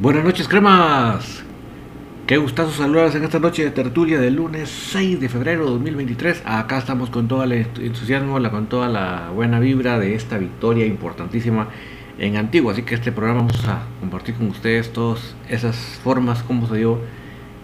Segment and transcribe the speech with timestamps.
[0.00, 1.44] Buenas noches, cremas.
[2.26, 6.42] Qué gustazo saludarles en esta noche de tertulia del lunes 6 de febrero de 2023.
[6.46, 11.68] Acá estamos con todo el entusiasmo, con toda la buena vibra de esta victoria importantísima
[12.18, 12.72] en Antigua.
[12.72, 16.98] Así que este programa vamos a compartir con ustedes todas esas formas, cómo se dio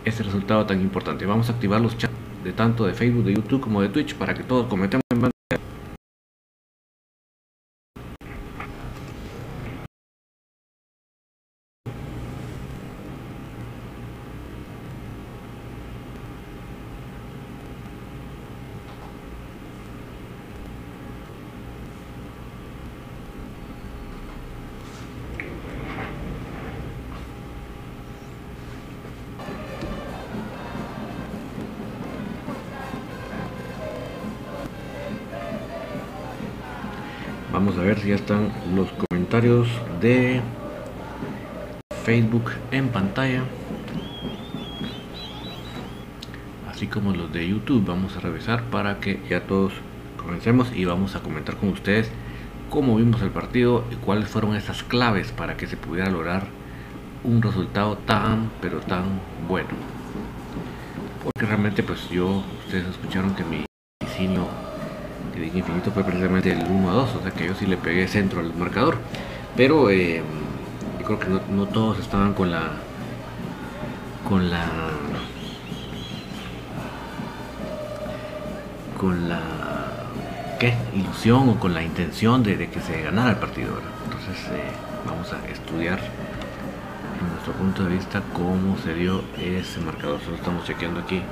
[0.04, 1.24] este resultado tan importante.
[1.24, 2.12] Vamos a activar los chats
[2.44, 5.35] de tanto de Facebook, de YouTube como de Twitch para que todos comentemos en
[37.66, 39.66] Vamos a ver si ya están los comentarios
[40.00, 40.40] de
[42.04, 43.42] Facebook en pantalla.
[46.70, 47.84] Así como los de YouTube.
[47.84, 49.72] Vamos a revisar para que ya todos
[50.16, 52.08] comencemos y vamos a comentar con ustedes
[52.70, 56.46] cómo vimos el partido y cuáles fueron esas claves para que se pudiera lograr
[57.24, 59.06] un resultado tan pero tan
[59.48, 59.70] bueno.
[61.24, 63.64] Porque realmente pues yo, ustedes escucharon que mi
[64.00, 64.65] vecino
[65.36, 68.08] que infinito fue precisamente el 1 a 2, o sea que yo sí le pegué
[68.08, 68.96] centro al marcador.
[69.56, 70.22] Pero eh,
[71.00, 72.72] yo creo que no, todos estaban con la
[74.28, 74.66] con la
[78.98, 79.40] con la
[80.58, 80.74] ¿qué?
[80.94, 83.72] ilusión o con la intención de, que se ganara el partido.
[84.04, 84.62] Entonces eh,
[85.06, 86.00] vamos a estudiar
[87.20, 90.20] en nuestro punto de vista cómo se dio ese marcador.
[90.24, 91.22] Solo estamos chequeando aquí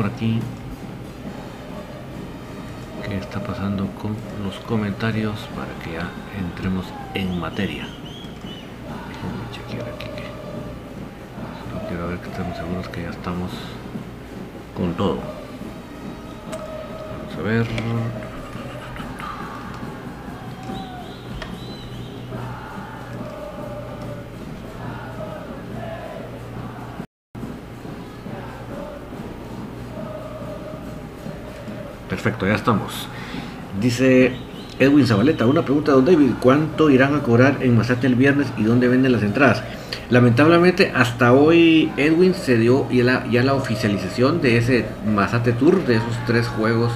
[0.00, 0.40] por aquí
[3.06, 7.86] qué está pasando con los comentarios para que ya entremos en materia.
[9.08, 10.06] Déjenme chequear aquí
[11.86, 13.50] que ver que estemos seguros que ya estamos
[14.74, 15.18] con todo.
[17.18, 18.29] Vamos a ver.
[32.22, 33.08] Perfecto, ya estamos.
[33.80, 34.32] Dice
[34.78, 38.64] Edwin Zabaleta, una pregunta, don David, ¿cuánto irán a cobrar en Masate el viernes y
[38.64, 39.62] dónde venden las entradas?
[40.10, 46.14] Lamentablemente hasta hoy Edwin se dio ya la, oficialización de ese Masate Tour, de esos
[46.26, 46.92] tres juegos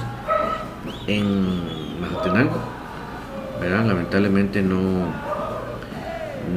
[1.07, 2.59] en Mazatenango.
[3.59, 3.83] ¿verdad?
[3.83, 5.07] Lamentablemente no,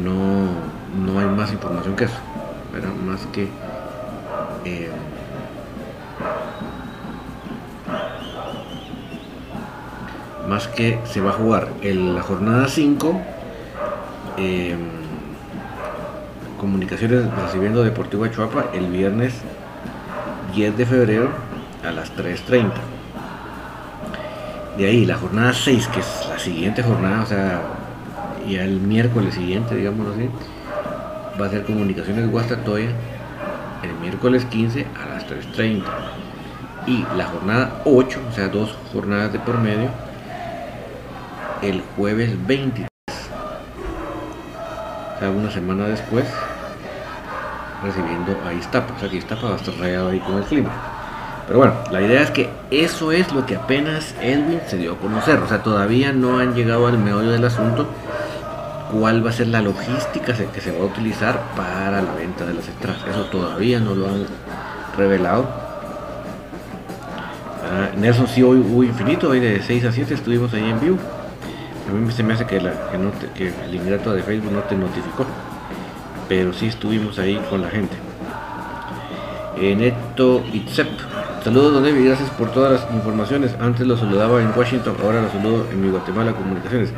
[0.05, 0.50] no,
[1.06, 2.19] no hay más información que eso,
[3.06, 3.49] más que...
[4.67, 4.91] Eh,
[10.48, 13.20] más que se va a jugar en la jornada 5
[14.38, 14.78] em,
[16.59, 19.34] comunicaciones recibiendo Deportivo Achuapa el viernes
[20.54, 21.28] 10 de febrero
[21.87, 22.72] a las 3.30
[24.78, 27.60] de ahí la jornada 6 que es la siguiente jornada o sea
[28.48, 30.31] ya el miércoles siguiente digamos así
[31.41, 32.88] va a ser comunicaciones Guastatoya
[33.82, 35.82] el miércoles 15 a las 3.30
[36.87, 40.07] y la jornada 8 o sea dos jornadas de por medio
[41.62, 42.88] el jueves 23.
[45.16, 46.24] O sea, una semana después,
[47.82, 48.94] recibiendo a Iztapa.
[48.94, 50.70] O sea que Iztapa va a estar rayado ahí con el clima.
[51.46, 54.98] Pero bueno, la idea es que eso es lo que apenas Edwin se dio a
[54.98, 55.38] conocer.
[55.38, 57.86] O sea, todavía no han llegado al meollo del asunto.
[58.92, 62.54] ¿Cuál va a ser la logística que se va a utilizar para la venta de
[62.54, 63.02] las entradas?
[63.08, 64.26] Eso todavía no lo han
[64.96, 65.46] revelado.
[67.64, 70.99] Ah, en sí hoy hubo infinito, hoy de 6 a 7 estuvimos ahí en vivo.
[71.88, 72.73] A mí se me hace que, la,
[73.35, 75.25] que, el ingrato de Facebook no te notificó.
[76.29, 77.96] Pero sí estuvimos ahí con la gente.
[79.56, 80.88] Eh, Neto Itzep.
[81.43, 82.05] Saludos, don.
[82.05, 83.56] Gracias por todas las informaciones.
[83.61, 86.93] Antes lo saludaba en Washington, ahora lo saludo en mi Guatemala Comunicaciones.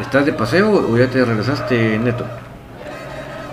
[0.00, 2.24] ¿Estás de paseo o ya te regresaste, Neto?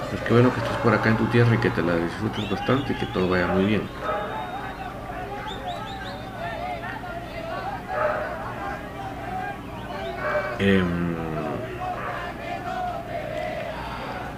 [0.09, 2.49] Pues qué bueno que estés por acá en tu tierra y que te la disfrutes
[2.49, 3.81] bastante y que todo vaya muy bien.
[10.61, 11.15] Em,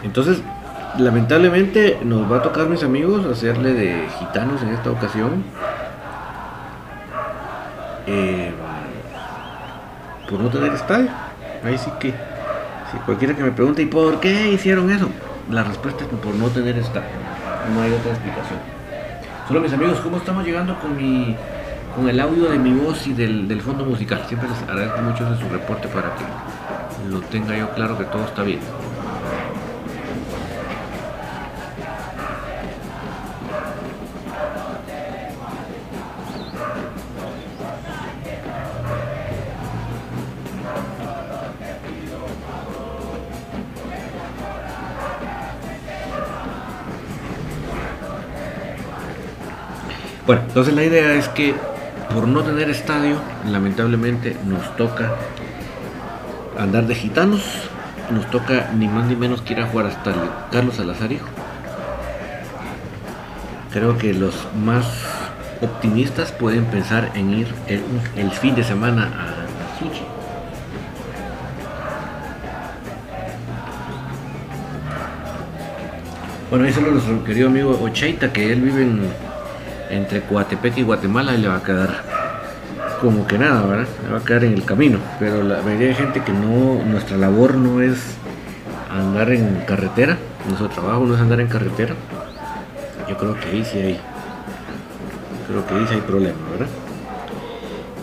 [0.03, 0.41] entonces,
[0.97, 5.43] lamentablemente nos va a tocar, mis amigos, hacerle de gitanos en esta ocasión.
[8.07, 8.53] Em,
[10.29, 11.09] por no tener estadio.
[11.63, 12.13] Ahí sí que
[12.91, 15.09] Si cualquiera que me pregunte, ¿y por qué hicieron eso?
[15.51, 17.01] La respuesta es por no tener esta.
[17.73, 18.59] No hay otra explicación.
[19.47, 21.35] Solo mis amigos, ¿cómo estamos llegando con mi
[21.95, 24.23] con el audio de mi voz y del, del fondo musical?
[24.27, 28.23] Siempre les agradezco mucho de su reporte para que lo tenga yo claro que todo
[28.25, 28.59] está bien.
[50.25, 51.53] Bueno, entonces la idea es que
[52.13, 53.17] por no tener estadio,
[53.49, 55.15] lamentablemente nos toca
[56.57, 57.41] andar de gitanos,
[58.11, 60.13] nos toca ni más ni menos que ir a jugar hasta
[60.51, 61.27] Carlos Salazar hijo.
[63.71, 64.85] Creo que los más
[65.61, 70.03] optimistas pueden pensar en ir el, fin de semana a Suchi.
[76.51, 79.32] Bueno, eso es nuestro querido amigo Ocheita, que él vive en
[79.93, 81.89] entre Coatepec y Guatemala le va a quedar
[83.01, 83.87] como que nada, ¿verdad?
[84.05, 84.97] Le va a quedar en el camino.
[85.19, 88.15] Pero la mayoría de gente que no, nuestra labor no es
[88.89, 90.17] andar en carretera,
[90.47, 91.93] nuestro trabajo no es andar en carretera.
[93.09, 93.99] Yo creo que ahí sí hay,
[95.47, 96.67] creo que ahí sí hay problema, ¿verdad?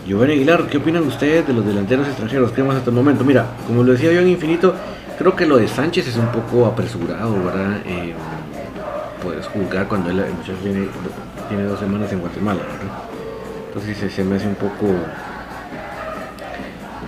[0.05, 3.23] Giovanni Aguilar, ¿qué opinan ustedes de los delanteros extranjeros que hemos hasta el momento?
[3.23, 4.75] Mira, como lo decía yo en Infinito,
[5.17, 7.77] creo que lo de Sánchez es un poco apresurado, ¿verdad?
[7.85, 8.13] Eh,
[9.31, 12.59] puedes juzgar cuando el muchacho tiene, dos semanas en Guatemala,
[13.67, 14.87] Entonces se, me hace un poco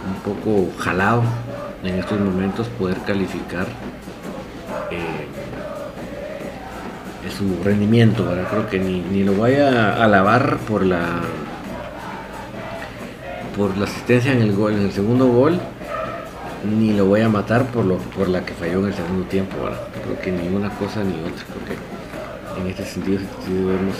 [0.05, 1.23] un poco jalado
[1.83, 3.67] en estos momentos poder calificar
[4.89, 5.27] eh,
[7.29, 11.19] su rendimiento, Creo que ni, lo vaya a alabar por la
[13.57, 15.59] por la asistencia en el gol, en el segundo gol,
[16.63, 19.57] ni lo voy a matar por lo por la que falló en el segundo tiempo,
[20.03, 21.92] Creo que ni una cosa ni otra, creo que
[22.57, 23.95] en este sentido debemos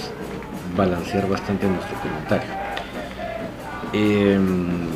[0.76, 2.50] balancear bastante nuestro comentario.
[3.94, 4.88] Em,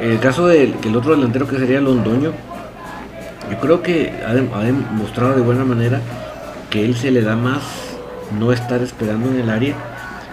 [0.00, 2.32] el caso del el otro delantero que sería Londoño,
[3.50, 6.00] yo creo que ha, demostrado de buena manera
[6.70, 7.62] que él se le da más
[8.38, 9.74] no estar esperando en el área,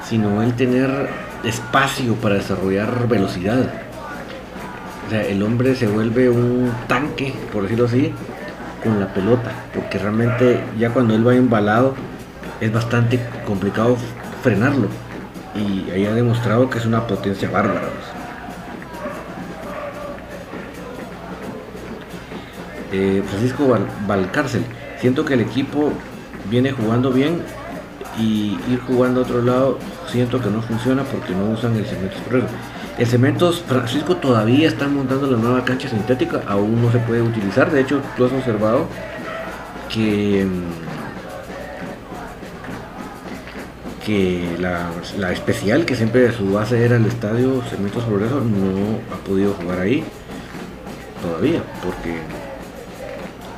[0.07, 1.09] sino el tener
[1.43, 3.69] espacio para desarrollar velocidad.
[5.07, 8.13] O sea, el hombre se vuelve un tanque, por decirlo así,
[8.83, 11.95] con la pelota, porque realmente ya cuando él va embalado
[12.61, 13.97] es bastante complicado
[14.41, 14.87] frenarlo.
[15.55, 17.89] Y ahí ha demostrado que es una potencia bárbara.
[22.91, 23.77] Eh, Francisco
[24.07, 24.63] Valcárcel,
[24.99, 25.91] siento que el equipo
[26.49, 27.41] viene jugando bien
[28.17, 29.77] y ir jugando a otro lado
[30.07, 32.17] siento que no funciona porque no usan el cemento
[32.99, 37.71] El cemento Francisco todavía está montando la nueva cancha sintética, aún no se puede utilizar.
[37.71, 38.87] De hecho, tú has observado
[39.87, 40.45] que
[44.05, 44.91] que la,
[45.31, 50.03] especial, que siempre su base era el estadio Cementos Progreso, no ha podido jugar ahí
[51.21, 52.17] todavía, porque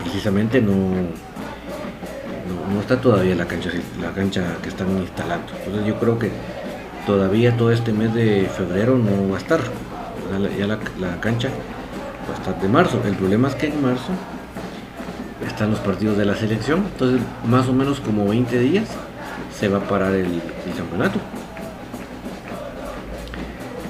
[0.03, 3.71] precisamente no, no, está todavía la cancha,
[4.01, 5.53] la cancha que están instalando.
[5.57, 6.31] Entonces yo creo que
[7.05, 9.61] todavía todo este mes de febrero no va a estar.
[10.57, 11.49] Ya la, la cancha
[12.29, 13.01] va a estar de marzo.
[13.05, 14.11] El problema es que en marzo
[15.45, 18.87] están los partidos de la selección, entonces más o menos como 20 días
[19.53, 20.41] se va a parar el,
[20.77, 21.19] campeonato.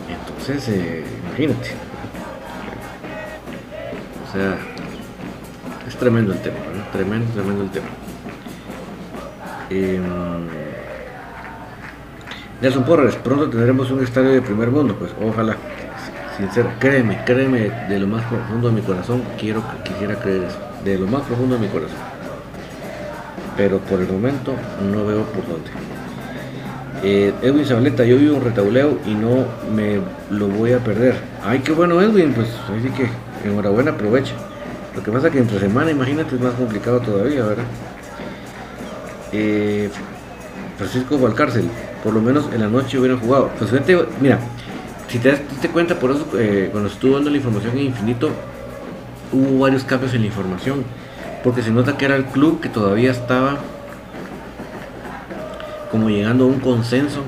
[0.09, 1.71] Entonces, eh, imagínate.
[4.27, 4.57] O sea,
[5.87, 6.57] es tremendo el tema,
[6.91, 7.87] tremendo, tremendo el tema.
[9.69, 9.99] Eh,
[12.61, 15.57] Nelson Porres, pronto tendremos un estadio de primer mundo, pues ojalá.
[16.37, 20.97] Sincero, créeme, créeme, de lo más profundo de mi corazón, quiero quisiera creer eso, de
[20.97, 21.97] lo más profundo de mi corazón
[23.57, 24.53] pero por el momento
[24.91, 25.69] no veo por dónde.
[27.03, 29.99] Eh, Edwin Zabaleta, yo vivo un retauleo y no me
[30.29, 31.15] lo voy a perder.
[31.43, 33.07] Ay, qué bueno Edwin, pues así que
[33.47, 34.33] enhorabuena, aprovecha.
[34.95, 37.63] Lo que pasa es que entre semana, imagínate, es más complicado todavía, ¿verdad?
[39.31, 39.89] Eh,
[40.77, 41.69] Francisco Valcárcel,
[42.03, 43.51] por lo menos en la noche hubieran jugado.
[43.58, 43.72] Pues
[44.20, 44.39] mira,
[45.08, 45.41] si te das
[45.72, 48.29] cuenta, por eso eh, cuando estuvo dando la información en infinito,
[49.31, 50.84] hubo varios cambios en la información
[51.43, 53.58] porque se nota que era el club que todavía estaba
[55.89, 57.22] como llegando a un consenso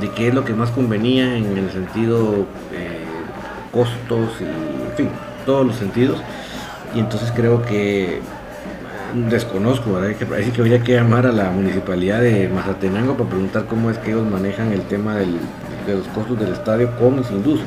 [0.00, 3.04] de qué es lo que más convenía en el sentido eh,
[3.70, 5.08] costos y en fin,
[5.46, 6.18] todos los sentidos.
[6.94, 8.20] Y entonces creo que
[9.14, 10.16] desconozco, ¿verdad?
[10.16, 13.98] Que parece que habría que llamar a la municipalidad de Mazatenango para preguntar cómo es
[13.98, 15.26] que ellos manejan el tema de
[15.94, 17.60] los costos del estadio con y sin luz.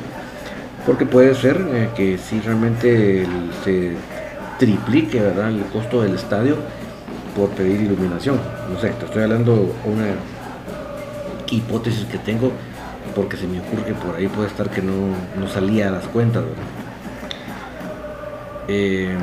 [0.84, 3.26] Porque puede ser eh, que si realmente
[3.64, 3.92] se
[4.58, 5.48] triplique ¿verdad?
[5.48, 6.56] el costo del estadio
[7.36, 8.38] por pedir iluminación.
[8.72, 10.06] No sé, te estoy hablando una
[11.50, 12.52] hipótesis que tengo
[13.14, 14.92] porque se me ocurre que por ahí puede estar que no,
[15.38, 16.44] no salía a las cuentas.
[18.68, 19.16] Eh,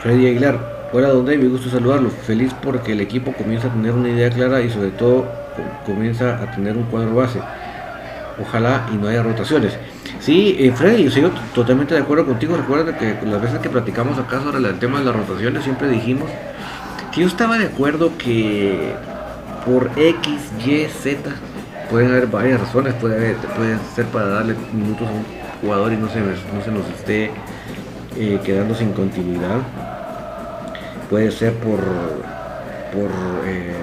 [0.00, 2.10] Freddy Aguilar, hola don David, gusto saludarlo.
[2.10, 5.26] Feliz porque el equipo comienza a tener una idea clara y sobre todo
[5.84, 7.40] comienza a tener un cuadro base.
[8.40, 9.76] Ojalá y no haya rotaciones.
[10.20, 12.56] Sí, eh, Freddy, yo sigo totalmente de acuerdo contigo.
[12.56, 16.30] Recuerda que las veces que platicamos acá sobre el tema de las rotaciones siempre dijimos
[17.12, 18.92] que yo estaba de acuerdo que
[19.64, 21.30] por X, Y, Z
[21.90, 22.94] pueden haber varias razones.
[22.94, 23.36] Puede,
[23.94, 25.24] ser para darle minutos a un
[25.62, 27.30] jugador y no se, no se nos esté
[28.16, 29.60] eh, quedando sin continuidad.
[31.08, 33.10] Puede ser por, por
[33.44, 33.74] eh,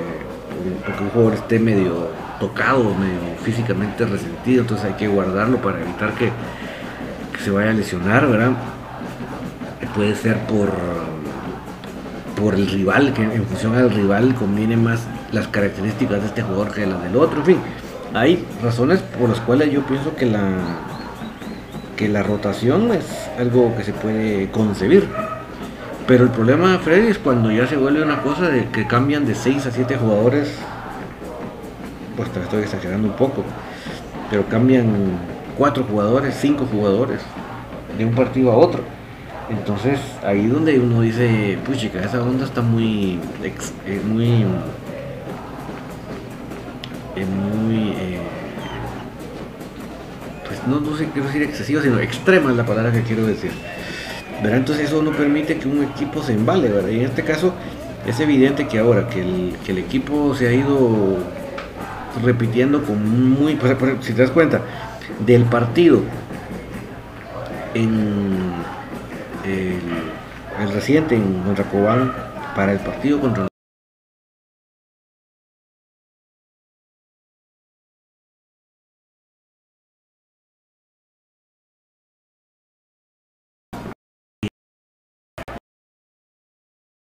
[0.86, 6.14] porque un jugador esté medio tocado, medio físicamente resentido, entonces hay que guardarlo para evitar
[6.14, 6.32] que,
[7.44, 8.52] se vaya a lesionar, ¿verdad?
[9.96, 10.72] Puede ser por,
[12.40, 15.02] por el rival, que en función al rival conviene más
[15.34, 17.58] las características de este jugador que las del otro, en fin.
[18.14, 20.40] Hay razones por las cuales yo pienso que la
[21.98, 23.06] que la rotación es
[23.38, 25.08] algo que se puede concebir.
[26.14, 29.34] Pero el problema, Freddy, es cuando ya se vuelve una cosa de que cambian de
[29.34, 30.48] 6 a 7 jugadores
[32.16, 33.44] pues te estoy exagerando un poco,
[34.30, 34.86] pero cambian
[35.58, 37.20] cuatro jugadores, cinco jugadores
[37.98, 38.84] de un partido a otro.
[39.50, 44.44] Entonces ahí donde uno dice, puchica, esa onda está muy, eh, muy,
[47.16, 48.20] eh, muy, eh,
[50.48, 53.50] pues no, no sé quiero decir excesiva, sino extrema es la palabra que quiero decir.
[54.44, 54.60] ¿Verdad?
[54.60, 56.90] Entonces eso no permite que un equipo se embale, ¿verdad?
[56.90, 57.54] Y en este caso
[58.06, 61.18] es evidente que ahora que el, que el equipo se ha ido
[62.22, 63.58] repitiendo con muy,
[64.02, 64.62] si te das cuenta,
[65.26, 66.02] del partido
[67.74, 68.54] en
[69.46, 72.14] el, reciente en contra Cobán
[72.56, 73.48] para el partido contra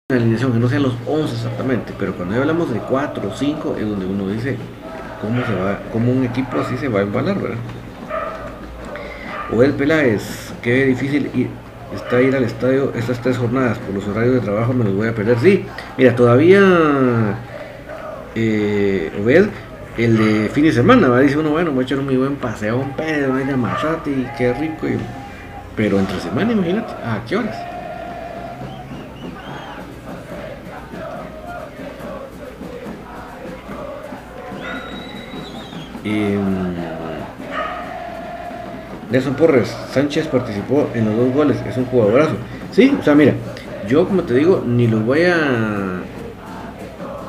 [0.08, 3.76] una alineación que no sean los 11 exactamente, pero cuando hablamos de 4 o 5
[3.80, 4.56] es donde uno dice
[5.20, 7.58] cómo se va, cómo un equipo así se va a embalar, ¿verdad?
[9.52, 11.48] O el Peláez, qué difícil ir,
[11.96, 15.08] está ir al estadio estas tres jornadas, por los horarios de trabajo me los voy
[15.08, 15.40] a perder.
[15.40, 15.66] Sí,
[15.98, 16.62] mira, todavía
[18.36, 19.50] eh,
[19.98, 21.22] el de fin de semana, ¿va?
[21.22, 24.54] dice uno, bueno, voy a echar un muy buen paseo un Pedro, vaya Machate, qué
[24.54, 24.86] rico.
[25.76, 27.75] Pero entre semana, imagínate, ¿a qué horas?
[36.06, 36.36] Y,
[39.12, 42.36] Nelson Porres, Sánchez participó en los dos goles, es un jugadorazo.
[42.72, 43.34] Sí, o sea, mira,
[43.88, 46.02] yo como te digo, ni lo voy a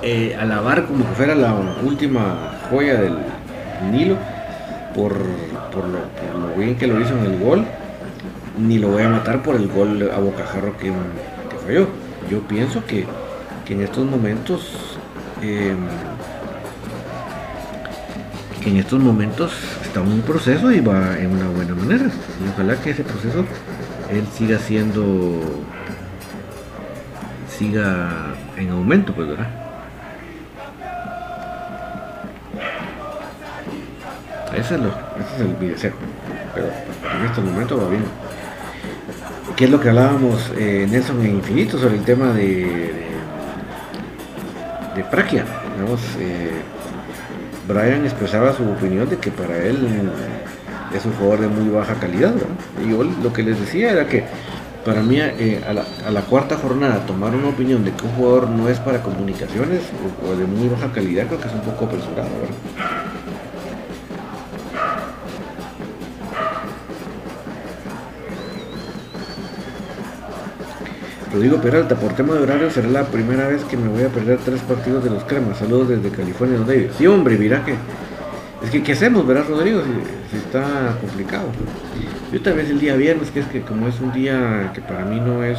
[0.02, 3.16] eh, alabar como que fuera la última joya del
[3.90, 4.16] Nilo
[4.94, 7.64] por, lo, bien que lo hizo en el gol,
[8.58, 11.86] ni lo voy a matar por el gol a bocajarro que, que falló.
[12.30, 13.06] Yo pienso que,
[13.68, 14.98] en estos momentos
[15.42, 15.74] eh,
[18.66, 22.04] en estos momentos está un proceso y va en una buena manera.
[22.04, 23.44] Y ojalá que ese proceso
[24.10, 25.40] él siga siendo,
[27.48, 29.46] siga en aumento, pues, ¿verdad?
[34.52, 35.92] Ese es, lo, ese es el video
[36.54, 38.04] pero en este momento va bien.
[39.54, 43.06] ¿Qué es lo que hablábamos eh, Nelson en Infinito sobre el tema de, de,
[44.96, 45.44] de Praquia?
[46.18, 46.62] Eh,
[47.66, 49.76] Brian expresaba su opinión de que para él
[50.94, 52.34] es un jugador de muy baja calidad.
[52.84, 54.24] Y yo lo que les decía era que
[54.84, 58.68] para mí eh, a, la, cuarta jornada tomar una opinión de que un jugador no
[58.68, 59.82] es para comunicaciones
[60.24, 62.30] o, de muy baja calidad creo que es un poco apresurado.
[71.36, 74.38] Rodrigo Peralta, por tema de horario será la primera vez que me voy a perder
[74.42, 75.58] tres partidos de los cremas.
[75.58, 77.74] Saludos desde California, donde Sí, hombre, mira que.
[78.64, 79.82] Es que, ¿qué hacemos, verdad, Rodrigo?
[80.30, 81.48] Si, está complicado.
[82.32, 85.04] Yo tal vez el día viernes, que es que como es un día que para
[85.04, 85.58] mí no es.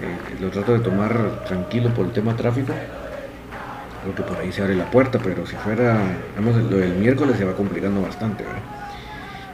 [0.00, 2.72] Eh, lo trato de tomar tranquilo por el tema tráfico.
[4.02, 6.00] Creo que por ahí se abre la puerta, pero si fuera.
[6.36, 8.62] Vamos, lo del miércoles se va complicando bastante, ¿verdad?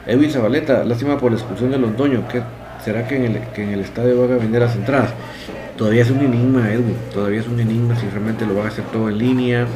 [0.05, 2.25] Edwin Zabaleta, lástima por la expulsión de Londoño.
[2.29, 2.41] ¿Qué
[2.87, 5.09] ¿Será que en, el, estadio van a vender las entradas?
[5.75, 6.95] Todavía es un enigma, Edwin.
[7.13, 9.67] Todavía es un enigma si realmente lo van a hacer todo en línea,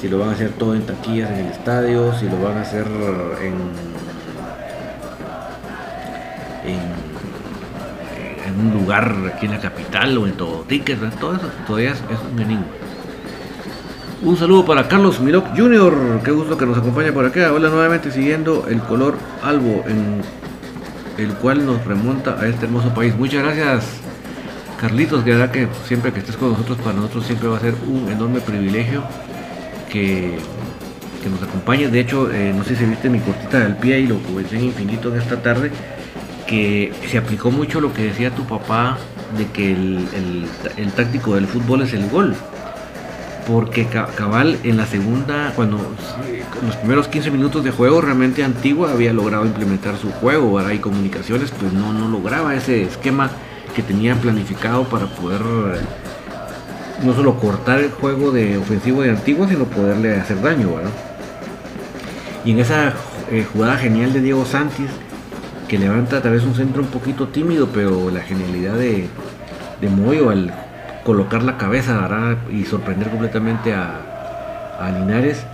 [0.00, 2.60] si lo van a hacer todo en taquillas en el estadio, si lo van a
[2.60, 2.86] hacer
[3.42, 3.54] en,
[8.46, 11.98] en un lugar aquí en la capital o en todo tickets, todo eso todavía es,
[12.32, 12.66] un enigma.
[14.22, 17.52] Un saludo para Carlos Miloc Jr., qué gusto que nos acompaña por acá.
[17.52, 20.22] Hola nuevamente siguiendo el color albo en
[21.18, 23.14] el cual nos remonta a este hermoso país.
[23.16, 23.84] Muchas gracias
[24.80, 27.74] Carlitos, de verdad que siempre que estés con nosotros, para nosotros siempre va a ser
[27.86, 29.02] un enorme privilegio
[29.90, 30.36] que,
[31.30, 31.88] nos acompañe.
[31.88, 34.64] De hecho, eh, no sé si viste mi cortita del pie y lo comenté en
[34.64, 35.70] infinito en esta tarde,
[36.46, 38.98] que se aplicó mucho lo que decía tu papá
[39.38, 42.34] de que el, táctico del fútbol es el gol.
[43.46, 48.92] Porque cabal en la segunda, cuando en los primeros 15 minutos de juego, realmente Antigua
[48.92, 53.30] había logrado implementar su juego, ahora hay comunicaciones, pues no, no lograba ese esquema
[53.74, 55.42] que tenían planificado para poder
[57.02, 60.70] no solo cortar el juego de ofensivo de Antigua, sino poderle hacer daño,
[62.44, 62.94] Y en esa
[63.30, 64.90] eh, jugada genial de Diego Santis,
[65.68, 69.08] que levanta tal vez un centro un poquito tímido, pero la genialidad de,
[69.80, 70.52] de Moyo al
[71.04, 75.44] colocar la cabeza y sorprender completamente a, a, Linares,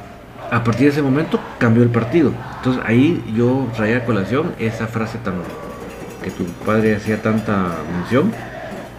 [0.50, 2.32] a partir de ese momento cambió el partido.
[2.56, 5.34] Entonces ahí yo traía a colación esa frase tan
[6.22, 8.32] que tu padre hacía tanta mención,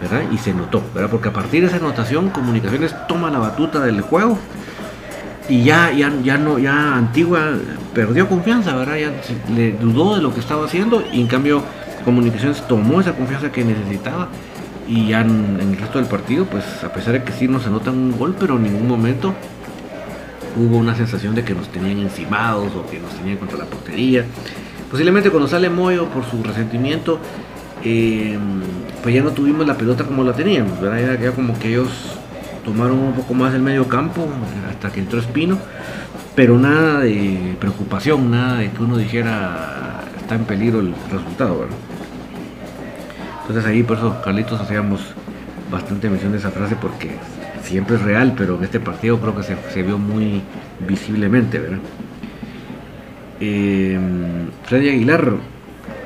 [0.00, 0.22] ¿verdad?
[0.32, 1.08] Y se notó, ¿verdad?
[1.10, 4.38] Porque a partir de esa anotación, Comunicaciones toma la batuta del juego
[5.48, 7.52] y ya, ya, ya no, ya Antigua
[7.94, 8.96] perdió confianza, ¿verdad?
[8.96, 9.12] Ya
[9.54, 11.62] le dudó de lo que estaba haciendo y en cambio
[12.04, 14.28] Comunicaciones tomó esa confianza que necesitaba
[14.92, 17.96] y ya en, el resto del partido, pues a pesar de que sí nos anotan
[17.96, 19.32] un gol, pero en ningún momento
[20.54, 24.26] hubo una sensación de que nos tenían encimados o que nos tenían contra la portería.
[24.90, 27.18] Posiblemente cuando sale Moyo por su resentimiento,
[27.82, 28.36] eh,
[29.02, 31.18] pues ya no tuvimos la pelota como la teníamos, ¿verdad?
[31.18, 31.88] Ya, como que ellos
[32.62, 34.28] tomaron un poco más el medio campo
[34.68, 35.58] hasta que entró Espino,
[36.34, 41.66] pero nada de preocupación, nada de que uno dijera está en peligro el resultado.
[43.42, 45.00] Entonces ahí por eso Carlitos hacíamos
[45.70, 47.10] bastante mención de esa frase porque
[47.62, 50.42] siempre es real, pero en este partido creo que se, se vio muy
[50.86, 51.78] visiblemente, ¿verdad?
[53.40, 53.98] Eh,
[54.64, 55.32] Freddy Aguilar,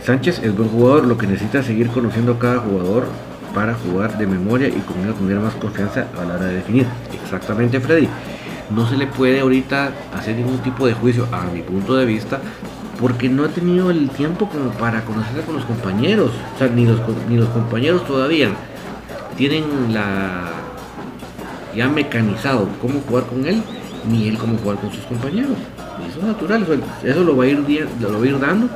[0.02, 3.06] Sánchez es buen jugador, lo que necesita es seguir conociendo a cada jugador
[3.54, 6.86] para jugar de memoria y con tener más confianza a la hora de definir.
[7.22, 8.08] Exactamente, Freddy.
[8.70, 12.40] No se le puede ahorita hacer ningún tipo de juicio, a mi punto de vista,
[13.00, 16.30] porque no ha tenido el tiempo como para conocerse con los compañeros.
[16.54, 18.50] O sea, ni los, ni los compañeros todavía
[19.36, 20.52] tienen la
[21.74, 23.62] ya mecanizado cómo jugar con él,
[24.08, 25.58] ni él cómo jugar con sus compañeros
[26.08, 26.66] eso es natural,
[27.02, 27.58] eso lo va a ir,
[28.00, 28.68] lo va a ir dando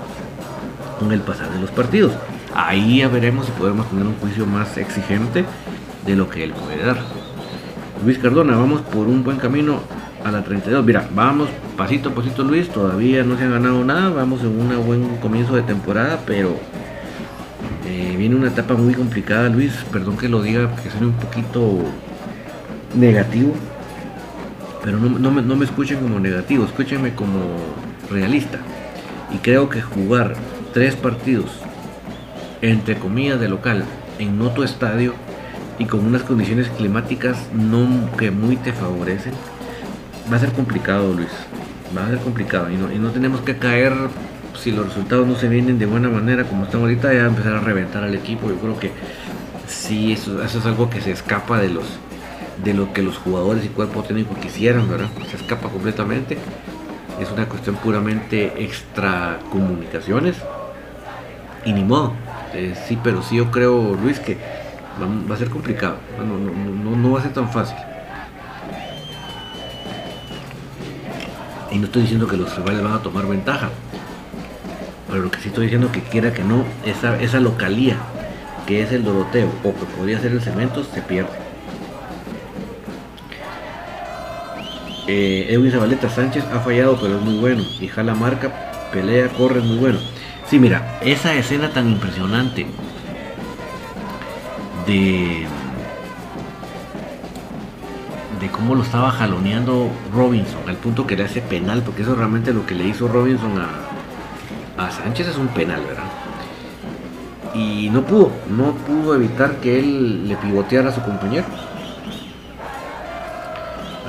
[0.98, 2.12] con el pasar de los partidos.
[2.54, 5.44] Ahí ya veremos si podemos tener un juicio más exigente
[6.06, 6.98] de lo que él puede dar.
[8.04, 9.80] Luis Cardona, vamos por un buen camino
[10.24, 10.84] a la 32.
[10.84, 14.86] Mira, vamos pasito a pasito Luis, todavía no se ha ganado nada, vamos en un
[14.86, 16.56] buen comienzo de temporada, pero
[17.86, 21.78] eh, viene una etapa muy complicada Luis, perdón que lo diga, que suene un poquito
[22.94, 23.54] negativo,
[24.82, 27.38] pero no, me, escuchen como negativo, escúchenme como
[28.10, 28.58] realista.
[29.32, 30.34] Y creo que jugar
[30.72, 31.50] tres partidos,
[32.62, 33.84] entre comillas, de local,
[34.18, 35.14] en no tu estadio
[35.78, 37.38] y con unas condiciones climáticas
[38.18, 39.32] que muy te favorecen,
[40.30, 41.30] va a ser complicado, Luis.
[41.96, 43.92] Va a ser complicado y no, y no tenemos que caer
[44.58, 47.60] si los resultados no se vienen de buena manera como están ahorita, ya empezar a
[47.60, 48.48] reventar al equipo.
[48.48, 48.92] Yo creo que
[49.66, 51.84] sí, eso, eso es algo que se escapa de los
[52.62, 55.08] de lo que los jugadores y cuerpo técnico quisieran, ¿verdad?
[55.30, 56.36] Se escapa completamente.
[57.18, 60.36] Es una cuestión puramente extracomunicaciones.
[61.64, 62.12] Y ni modo.
[62.54, 64.36] Eh, sí, pero sí yo creo, Luis, que
[65.28, 65.96] va, a ser complicado.
[66.18, 67.76] No, no, va a ser tan fácil.
[71.70, 73.70] Y no estoy diciendo que los rivales van a tomar ventaja.
[75.08, 77.96] Pero lo que sí estoy diciendo que quiera que no, esa, esa localía
[78.66, 81.30] que es el Doroteo o que podría ser el cemento se pierde.
[85.08, 87.64] Eh, Edwin Zabaleta Sánchez ha fallado, pero es muy bueno.
[87.80, 89.98] Y jala marca, pelea, corre, es muy bueno.
[90.48, 92.66] Sí, mira, esa escena tan impresionante
[94.86, 95.46] de
[98.40, 102.52] de cómo lo estaba jaloneando Robinson, al punto que le hace penal, porque eso realmente
[102.52, 106.04] lo que le hizo Robinson a, a Sánchez es un penal, ¿verdad?
[107.54, 111.44] Y no pudo, no pudo evitar que él le pivoteara a su compañero.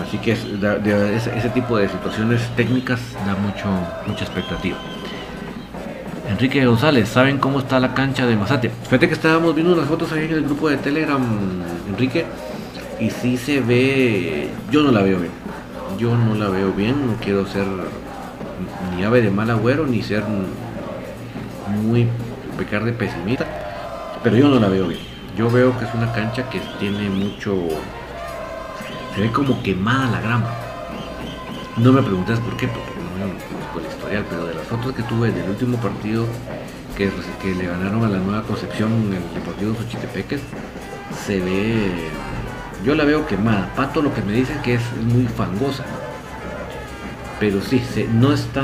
[0.01, 3.67] Así que ese, tipo de situaciones técnicas da mucho,
[4.07, 4.77] mucha expectativa.
[6.29, 8.71] Enrique González, ¿saben cómo está la cancha de Mazate?
[8.83, 11.21] Fíjate que estábamos viendo unas fotos ahí en el grupo de Telegram,
[11.89, 12.25] Enrique,
[13.01, 15.31] y sí se ve, yo no la veo bien.
[15.97, 17.65] Yo no la veo bien, no quiero ser
[18.95, 20.23] ni ave de mal agüero, ni ser
[21.83, 22.07] muy
[22.57, 23.47] pecar de pesimista,
[24.23, 25.01] Pero yo no la veo bien.
[25.35, 27.57] Yo veo que es una cancha que tiene mucho.
[29.15, 30.49] Se ve como quemada la grama.
[31.77, 35.01] No me preguntes por qué, porque no conozco el historial, pero de las fotos que
[35.03, 36.27] tuve del último partido
[36.95, 37.09] que,
[37.41, 40.41] que le ganaron a la Nueva Concepción en el Deportivo Xochitepeques,
[41.25, 42.30] se ve.
[42.83, 43.71] Yo la veo quemada.
[43.75, 45.83] Pato lo que me dicen que es muy fangosa.
[47.39, 48.61] Pero sí, se, no está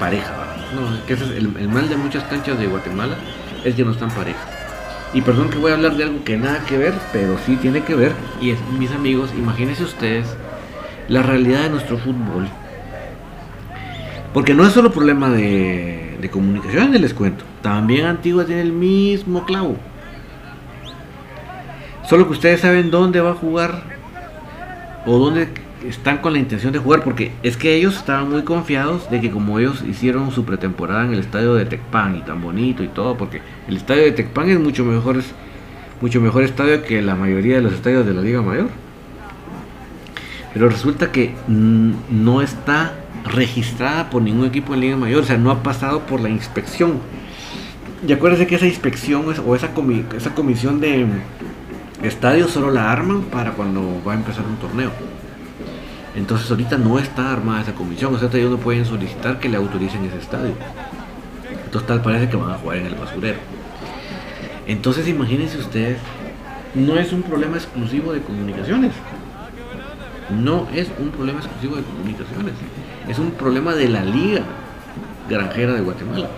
[0.00, 0.34] pareja.
[1.36, 3.16] El, mal de muchas canchas de Guatemala
[3.64, 4.46] es que no están parejas.
[5.14, 7.82] Y perdón que voy a hablar de algo que nada que ver, pero sí tiene
[7.82, 8.12] que ver.
[8.40, 10.26] Y es, mis amigos, imagínense ustedes
[11.08, 12.48] la realidad de nuestro fútbol.
[14.34, 17.44] Porque no es solo problema de, de comunicación, les cuento.
[17.62, 19.76] También Antigua tiene el mismo clavo.
[22.08, 23.82] Solo que ustedes saben dónde va a jugar
[25.04, 25.48] o dónde
[25.86, 29.30] están con la intención de jugar, porque es que ellos estaban muy confiados de que
[29.30, 33.18] como ellos hicieron su pretemporada en el estadio de Tecpan y tan bonito y todo,
[33.18, 35.22] porque el estadio de Tecpan es mucho mejor,
[36.00, 38.68] mucho mejor estadio que la mayoría de los estadios de la Liga Mayor.
[40.54, 42.94] Pero resulta que no está
[43.24, 47.00] registrada por ningún equipo en Liga Mayor, o sea, no ha pasado por la inspección.
[48.06, 49.70] Y acuérdense que esa inspección o esa,
[50.16, 51.04] esa comisión de
[52.02, 54.90] estadios solo la arman para cuando va a empezar un torneo.
[56.14, 59.56] Entonces ahorita no está armada esa comisión, o sea, ellos no pueden solicitar que le
[59.56, 60.54] autoricen ese estadio.
[61.64, 63.38] Entonces tal parece que van a jugar en el basurero.
[64.66, 65.98] Entonces imagínense ustedes,
[66.74, 68.92] no es un problema exclusivo de comunicaciones.
[70.30, 72.54] No es un problema exclusivo de comunicaciones.
[73.08, 74.42] Es un problema de la liga
[75.28, 76.28] granjera de Guatemala.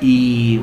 [0.00, 0.60] Y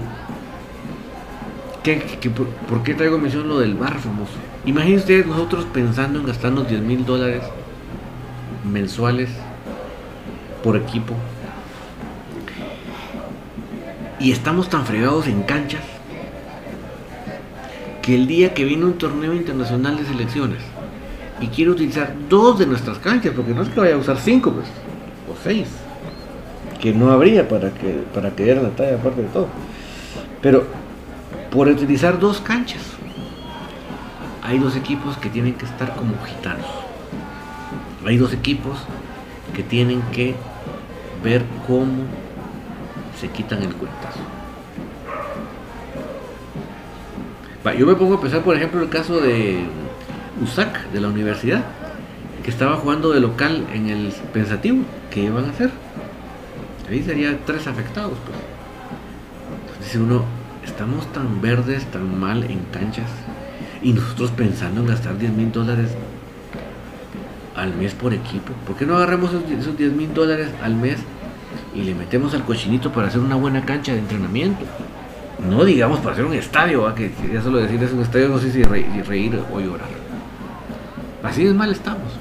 [2.68, 4.34] por, qué traigo mención lo del bar famoso?
[4.66, 7.42] Imagínense ustedes nosotros pensando en gastarnos 10 mil dólares
[8.72, 9.30] mensuales
[10.64, 11.16] por equipo.
[14.20, 15.82] Y estamos tan fregados en canchas
[18.04, 20.60] que el día que viene un torneo internacional de selecciones
[21.40, 24.52] y quiero utilizar dos de nuestras canchas, porque no es que vaya a usar cinco,
[24.52, 24.68] pues,
[25.28, 25.68] o seis,
[26.80, 29.48] que no habría para que para que la talla aparte de todo.
[30.42, 30.81] Pero
[31.52, 32.82] por utilizar dos canchas,
[34.42, 36.66] hay dos equipos que tienen que estar como gitanos.
[38.06, 38.80] Hay dos equipos
[39.54, 40.34] que tienen que
[41.24, 42.06] ver cómo
[43.20, 44.20] se quitan el cuentazo.
[47.78, 49.64] yo me pongo a pensar, por ejemplo, el caso de
[50.42, 51.64] USAC de la universidad,
[52.44, 54.84] que estaba jugando de local en el pensativo.
[55.12, 55.70] ¿Qué iban a hacer?
[56.90, 58.18] Ahí serían tres afectados.
[58.26, 59.88] Pues.
[59.88, 60.26] dice uno,
[60.72, 63.10] estamos tan verdes, tan mal en canchas,
[63.82, 65.90] y nosotros pensando en gastar 10 mil dólares
[67.56, 68.54] al mes por equipo.
[68.66, 70.98] ¿Por qué no agarramos esos 10 mil dólares al mes
[71.76, 74.66] y le metemos al cochinito para hacer una buena cancha de entrenamiento?
[75.50, 78.52] No digamos para hacer un estadio, que ya solo decir es un estadio, no sé
[78.52, 79.90] si reír, o llorar.
[81.24, 82.14] Así es mal estamos.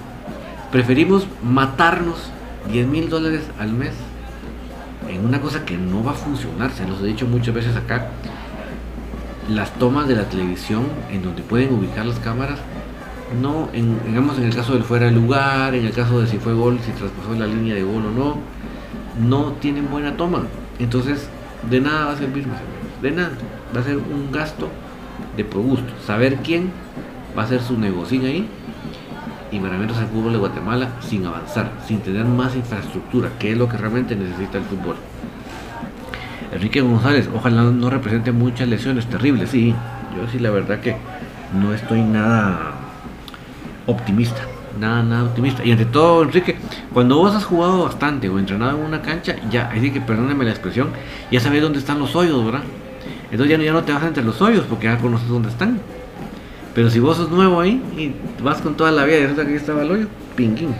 [0.73, 2.31] Preferimos matarnos
[2.73, 3.93] 10 mil dólares al mes
[5.09, 6.73] en una cosa que no va a funcionar.
[6.73, 8.09] Se los he dicho muchas veces acá.
[9.51, 12.59] Las tomas de la televisión en donde pueden ubicar las cámaras
[13.41, 16.39] no, en, digamos en el caso del fuera de lugar, en el caso de si
[16.39, 18.37] fue gol, si traspasó la línea de gol o no,
[19.29, 20.43] no tienen buena toma.
[20.79, 21.29] Entonces,
[21.69, 22.47] de nada va a servir,
[23.03, 23.31] de nada.
[23.75, 24.69] Va a ser un gasto
[25.37, 25.79] de por.
[26.05, 26.73] Saber quién
[27.37, 28.49] va a hacer su negocio ahí
[29.53, 33.69] y menos el fútbol de Guatemala sin avanzar, sin tener más infraestructura, que es lo
[33.69, 34.97] que realmente necesita el fútbol.
[36.53, 39.75] Enrique González, ojalá no represente muchas lesiones terribles, sí,
[40.17, 40.97] yo sí la verdad que
[41.61, 42.73] no estoy nada
[43.87, 44.43] optimista.
[44.79, 45.65] Nada, nada optimista.
[45.65, 46.57] Y ante todo, Enrique,
[46.93, 50.53] cuando vos has jugado bastante o entrenado en una cancha, ya, así que perdóneme la
[50.53, 50.91] expresión,
[51.31, 52.63] ya sabes dónde están los hoyos, ¿verdad?
[53.31, 55.81] Entonces ya, ya no te vas entre los hoyos porque ya conoces dónde están.
[56.75, 59.51] Pero si vos sos nuevo ahí y vas con toda la vida y resulta que
[59.51, 60.75] ahí estaba el hoyo, pinguín.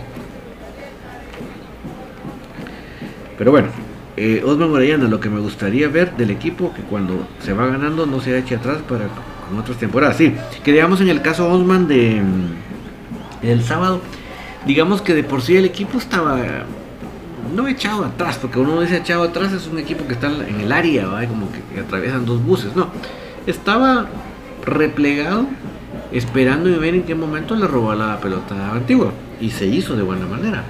[3.37, 3.67] Pero bueno,
[4.17, 8.05] eh, Osman Morellana, lo que me gustaría ver del equipo, que cuando se va ganando
[8.05, 9.07] no se eche atrás para
[9.49, 10.17] con otras temporadas.
[10.17, 12.21] Sí, que digamos en el caso Osman de
[13.41, 14.01] el sábado,
[14.65, 16.39] digamos que de por sí el equipo estaba
[17.55, 20.71] no echado atrás, porque uno dice echado atrás es un equipo que está en el
[20.71, 22.89] área, como que, atraviesan dos buses, no,
[23.45, 24.07] estaba
[24.65, 25.47] replegado
[26.11, 30.03] esperando y ver en qué momento le robó la pelota antigua y se hizo de
[30.03, 30.63] buena manera.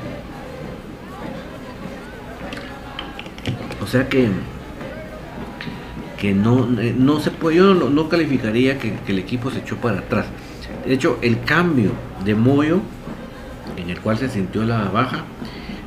[3.92, 4.30] Sea que
[6.18, 10.28] que no, no se puede, yo no, calificaría que el equipo se echó para atrás.
[10.86, 11.92] De hecho, el cambio
[12.24, 12.82] de Moyo,
[13.76, 15.24] en el cual se sintió la baja,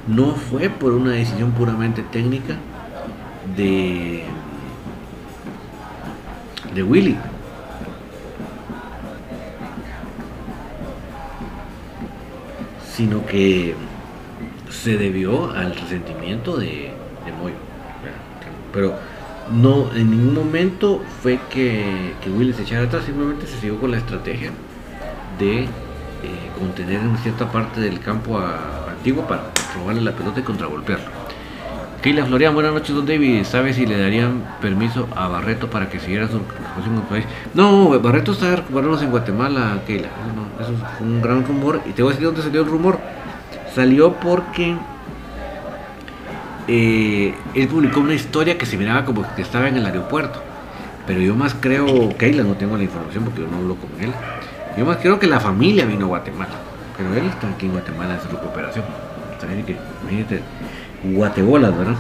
[0.09, 2.57] no fue por una decisión puramente técnica
[3.57, 4.25] de
[6.75, 7.17] de Willy.
[12.93, 13.75] Sino que
[14.71, 16.94] se debió al resentimiento de.
[18.75, 18.95] Pero
[19.51, 23.93] no, en ningún momento fue que, que Willy se echara atrás, simplemente se siguió con
[23.93, 24.51] la estrategia
[25.39, 25.69] de eh,
[26.59, 29.43] contener en cierta parte del campo a, Antiguo para
[29.77, 31.05] robarle la pelota y contragolpearlo.
[32.01, 33.45] Keila Florian, buenas noches, don David.
[33.45, 37.27] ¿Sabe si le darían permiso a Barreto para que siguiera su en el país?
[37.53, 40.09] No, Barreto está recuperándose en Guatemala, Keila.
[40.59, 41.83] eso es un gran rumor.
[41.87, 42.99] Y te voy a decir dónde salió el rumor.
[43.75, 44.77] Salió porque
[46.67, 50.41] eh, él publicó una historia que se miraba como que estaba en el aeropuerto.
[51.07, 54.13] Pero yo más creo, Keila, no tengo la información porque yo no hablo con él.
[54.77, 56.55] Yo más creo que la familia vino a Guatemala.
[56.97, 58.85] Pero él está aquí en Guatemala en su recuperación.
[59.67, 60.41] que, imagínate,
[61.05, 61.97] Guatebolas, ¿verdad?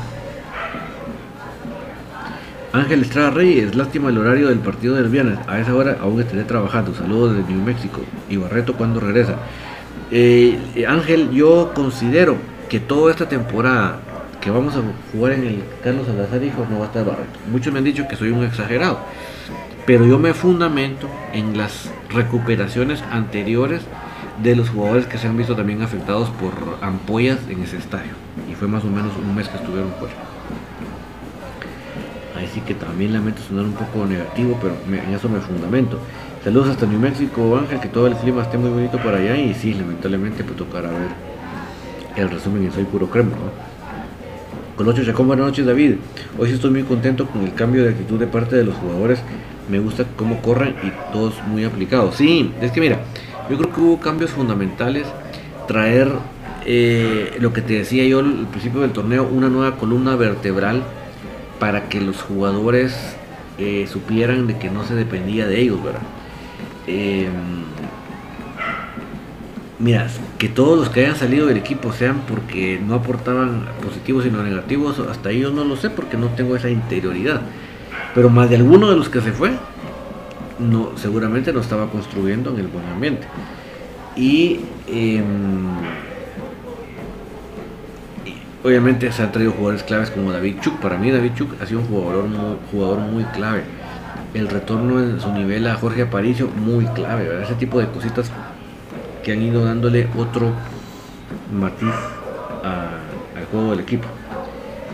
[2.72, 5.38] Ángel Estrada Reyes, lástima el horario del partido del viernes.
[5.46, 6.94] A esa hora aún estaré trabajando.
[6.94, 8.00] Saludos desde New México.
[8.28, 9.36] Y Barreto cuando regresa.
[10.10, 12.36] Eh, Ángel, yo considero
[12.68, 14.00] que toda esta temporada
[14.44, 17.38] que vamos a jugar en el Carlos Salazar Hijo no va a estar Barreto.
[17.50, 18.98] Muchos me han dicho que soy un exagerado,
[19.86, 23.80] pero yo me fundamento en las recuperaciones anteriores
[24.42, 26.52] de los jugadores que se han visto también afectados por
[26.82, 28.12] ampollas en ese estadio.
[28.50, 30.14] Y fue más o menos un mes que estuvieron fuera.
[32.36, 35.98] Ahí sí que también lamento sonar un poco negativo, pero en eso me fundamento.
[36.42, 39.38] Saludos hasta New México, Ángel, que todo el clima esté muy bonito por allá.
[39.38, 41.08] Y sí, lamentablemente, pues tocará ver
[42.16, 43.30] el resumen y Soy Puro Crema.
[44.76, 45.94] Colocho Chacón, buenas noches David.
[46.36, 49.20] Hoy sí estoy muy contento con el cambio de actitud de parte de los jugadores.
[49.70, 52.16] Me gusta cómo corren y todos muy aplicados.
[52.16, 52.98] Sí, es que mira,
[53.48, 55.06] yo creo que hubo cambios fundamentales.
[55.68, 56.10] Traer
[56.66, 60.82] eh, lo que te decía yo al principio del torneo, una nueva columna vertebral
[61.60, 62.96] para que los jugadores
[63.58, 66.02] eh, supieran de que no se dependía de ellos, ¿verdad?
[66.88, 67.28] Eh,
[69.84, 70.06] mira,
[70.38, 74.98] que todos los que hayan salido del equipo sean porque no aportaban positivos sino negativos,
[74.98, 77.42] hasta ahí yo no lo sé porque no tengo esa interioridad.
[78.14, 79.52] Pero más de alguno de los que se fue,
[80.58, 83.26] no, seguramente no estaba construyendo en el buen ambiente.
[84.16, 85.66] Y, em,
[88.62, 90.80] obviamente se han traído jugadores claves como David Chuk.
[90.80, 93.64] Para mí David Chuk ha sido un jugador muy, jugador muy clave.
[94.32, 97.42] El retorno en su nivel a Jorge Aparicio, muy clave.
[97.42, 98.32] Ese tipo de cositas
[99.24, 100.52] que han ido dándole otro
[101.52, 101.94] matiz
[102.62, 104.06] al juego del equipo.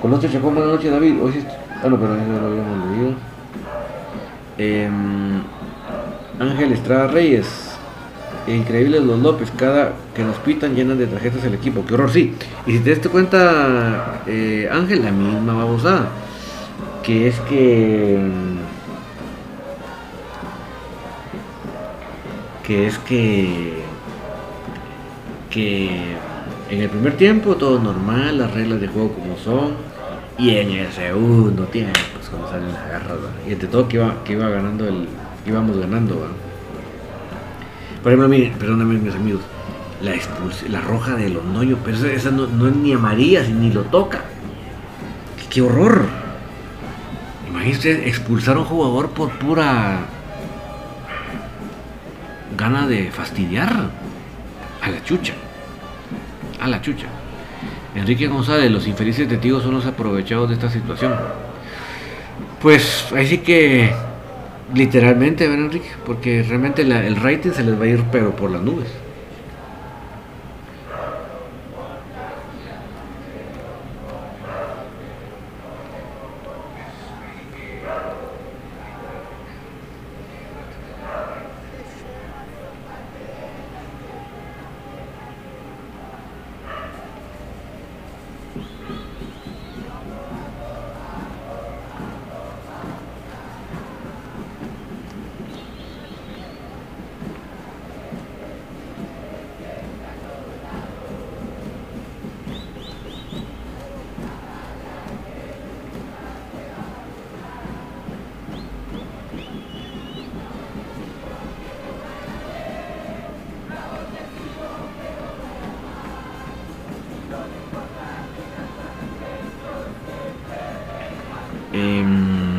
[0.00, 1.20] Con otro Chacón, buenas noches David.
[1.20, 1.44] Hoy sí,
[1.82, 3.14] ah, no, pero eso lo habíamos leído.
[4.56, 5.42] Em,
[6.38, 7.66] Ángel Estrada Reyes.
[8.46, 11.84] Increíbles los López, cada que nos pitan llenan de tarjetas el equipo.
[11.84, 12.34] Qué horror, sí.
[12.66, 16.08] Y si te das cuenta, eh, Ángel, la misma babosada.
[17.02, 18.18] Que es que.
[22.64, 23.79] Que es que
[25.50, 25.90] que
[26.70, 29.74] en el primer tiempo todo normal, las reglas de juego como son,
[30.38, 34.24] y en el segundo tiempo, pues cuando salen las garras, y entre todo que iba,
[34.24, 35.06] que iba ganando el,
[35.46, 36.28] íbamos ganando,
[38.02, 39.42] Por ejemplo, miren, perdóname mis amigos,
[40.02, 40.14] la
[40.70, 44.22] la roja de Londoño, pero esa, no, es ni amarilla, ni lo toca.
[45.50, 46.04] ¡Qué, horror!
[47.48, 49.98] Imagínate expulsar a un jugador por pura
[52.56, 53.90] gana de fastidiar.
[54.82, 55.34] A la chucha.
[56.60, 57.06] A la chucha.
[57.94, 61.14] Enrique González, los infelices testigos son los aprovechados de esta situación.
[62.60, 63.92] Pues ahí sí que
[64.74, 65.90] literalmente, ¿verdad, Enrique?
[66.06, 68.88] Porque realmente el rating se les va a ir pero por las nubes.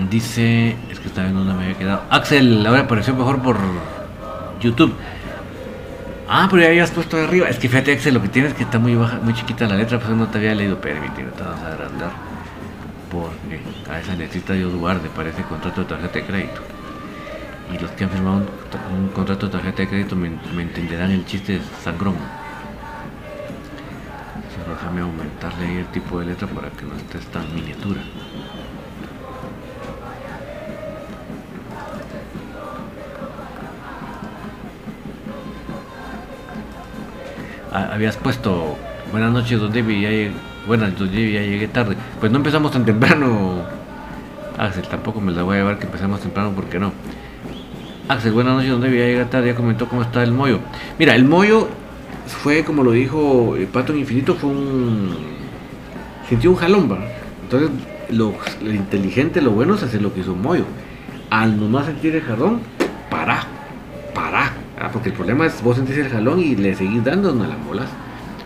[0.09, 2.03] Dice, es que está viendo dónde me había quedado.
[2.09, 3.57] Axel, ahora apareció mejor por
[4.61, 4.93] YouTube.
[6.33, 7.49] Ah, pero ya habías puesto arriba.
[7.49, 9.75] Es que fíjate, Axel, lo que tienes es que está muy baja, muy chiquita la
[9.75, 10.79] letra, pues no te había leído.
[10.79, 12.11] Permíteme, te vas a agrandar.
[13.11, 13.59] Porque
[13.91, 16.61] a esa letrita Dios guarde, parece contrato de tarjeta de crédito.
[17.73, 18.43] y los que han firmado
[18.97, 20.27] un, contrato de tarjeta de crédito me,
[20.61, 22.15] entenderán el chiste de sangrón.
[24.55, 27.99] Solo déjame aumentarle ahí el tipo de letra para que no esté tan miniatura.
[37.71, 38.75] Habías puesto
[39.11, 40.31] buenas noches, don David, ya llegué,
[40.67, 41.95] buenas, don David, ya llegué tarde.
[42.19, 43.63] Pues no empezamos tan temprano,
[44.57, 46.91] Axel, tampoco me la voy a llevar que empezamos temprano porque no.
[48.09, 50.59] Axel, buenas noches, don David, ya llegué tarde, ya comentó cómo está el mollo.
[50.99, 51.69] Mira, el mollo
[52.27, 55.15] fue, como lo dijo eh, Pato en Infinito, fue un...
[56.27, 56.97] sintió un jalón,
[57.43, 57.69] Entonces,
[58.09, 60.65] lo, inteligente, lo bueno es hacer lo que hizo mollo.
[61.29, 62.59] Al nomás sentir el jalón,
[63.09, 63.45] para,
[64.91, 67.89] porque el problema es vos sentís el jalón y le seguís dando no las bolas.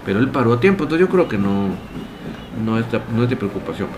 [0.05, 1.69] Pero él paró a tiempo, entonces yo creo que no,
[2.63, 3.89] no, es, de preocupación.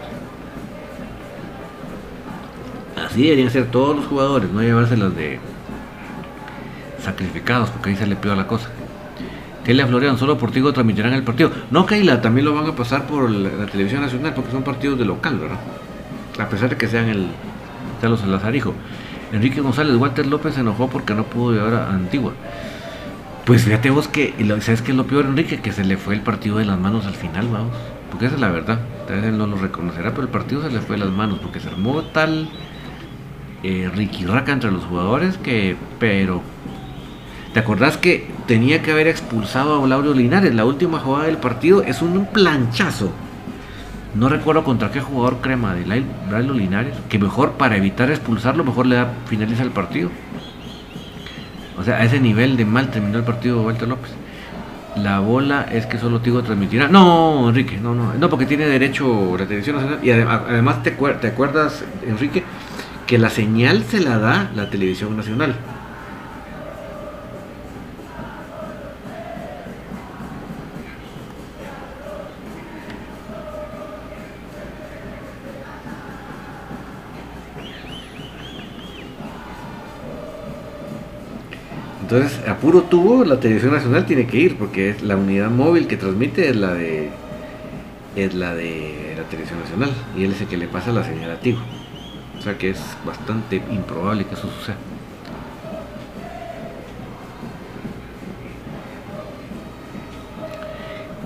[2.96, 3.06] Pues.
[3.06, 5.40] Así deberían ser todos los jugadores, no llevárselas de
[7.04, 8.70] sacrificados, porque ahí se le pidió la cosa.
[9.66, 11.52] Keila Florian, solo por Tigo transmitirán el partido.
[11.72, 15.04] No, Keila, también lo van a pasar por la, televisión nacional, porque son partidos de
[15.04, 15.60] local, ¿verdad?
[16.40, 17.28] A pesar de que sean el
[18.00, 18.54] Carlos Salazar.
[19.32, 22.34] Enrique González, Walter López se enojó porque no pudo llevar a Antigua.
[23.46, 25.62] Pues fíjate vos que, ¿sabes qué es lo peor, Enrique?
[25.62, 27.74] Que se le fue el partido de las manos al final, vamos.
[28.10, 28.80] Porque esa es la verdad.
[29.08, 31.40] Tal vez él no lo reconocerá, pero el partido se le fue de las manos
[31.40, 32.50] porque se armó tal
[33.64, 36.42] eh, Ricky Raca entre los jugadores que, pero.
[37.54, 40.54] ¿Te acordás que tenía que haber expulsado a Lauro Linares?
[40.54, 43.12] La última jugada del partido es un planchazo
[44.18, 48.88] no recuerdo contra qué jugador crema de Lailo Linares, que mejor para evitar expulsarlo, mejor
[48.88, 50.10] le da, finaliza el partido.
[51.78, 54.12] O sea, a ese nivel de mal terminó el partido Walter López.
[54.96, 56.88] La bola es que solo Tigo transmitirá.
[56.88, 60.00] No, Enrique, no, no, no, porque tiene derecho la televisión nacional.
[60.02, 62.44] Y además te, te acuerdas, Enrique,
[63.06, 65.56] que la señal se la da la televisión nacional.
[82.10, 85.88] Entonces, a puro tubo, la televisión nacional tiene que ir, porque es la unidad móvil
[85.88, 87.10] que transmite es la de
[88.16, 91.32] es la de la televisión nacional y él es el que le pasa la señal
[91.32, 91.60] a Tigo.
[92.40, 94.78] O sea que es bastante improbable que eso suceda.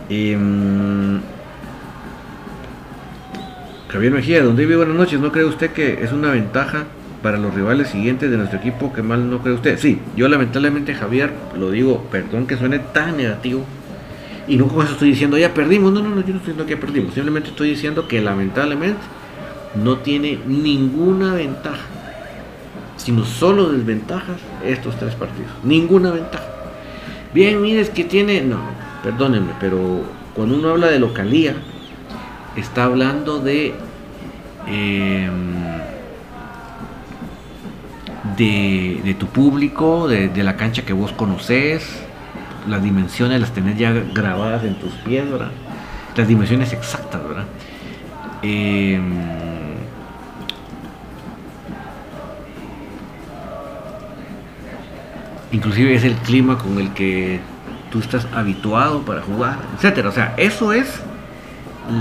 [0.09, 0.35] Eh,
[3.87, 6.87] Javier Mejía, donde vive buenas noches, ¿no cree usted que es una ventaja
[7.21, 9.77] para los rivales siguientes de nuestro equipo que mal no cree usted.
[9.77, 13.63] Sí, yo lamentablemente Javier, lo digo, perdón que suene tan negativo.
[14.47, 15.93] Y no con eso estoy diciendo ya perdimos.
[15.93, 17.13] No, no, no, yo no estoy diciendo que perdimos.
[17.13, 19.01] Simplemente estoy diciendo que lamentablemente
[19.81, 21.85] no tiene ninguna ventaja.
[22.97, 25.51] Sino solo desventajas estos tres partidos.
[25.63, 26.45] Ninguna ventaja.
[27.33, 28.41] Bien, mires que tiene.
[28.41, 28.59] No,
[29.03, 30.01] perdónenme, pero
[30.35, 31.55] cuando uno habla de localía,
[32.55, 33.73] está hablando de.
[34.67, 35.29] Eh,
[38.37, 42.03] de, tu público, de, la cancha que vos conoces,
[42.67, 45.51] las dimensiones las tenés ya grabadas en tus pies, ¿verdad?
[46.15, 47.45] Las dimensiones exactas, ¿verdad?
[48.43, 49.13] Em,
[55.51, 57.39] inclusive es el clima con el que
[57.91, 60.09] tú estás habituado para jugar, etcétera.
[60.09, 61.01] O sea, eso es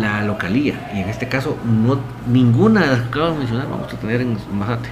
[0.00, 0.90] la localía.
[0.94, 4.20] Y en este caso, no ninguna de las que acabo de mencionar vamos a tener
[4.20, 4.88] en Mazate.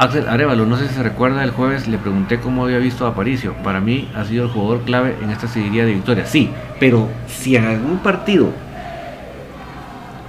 [0.00, 3.10] Axel Arevalo, no sé si se recuerda, el jueves le pregunté cómo había visto a
[3.10, 3.52] Aparicio.
[3.62, 6.24] Para mí ha sido el jugador clave en esta seguiría de victoria.
[6.24, 8.48] Sí, pero si en algún partido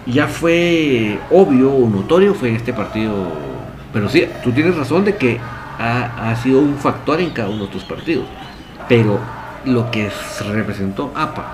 [0.05, 3.13] ya fue obvio o notorio, fue en este partido.
[3.93, 5.39] Pero sí, tú tienes razón de que
[5.79, 8.25] ha, sido un factor en cada uno de tus partidos.
[8.89, 9.21] Pero
[9.63, 10.09] lo que
[10.51, 11.45] representó APA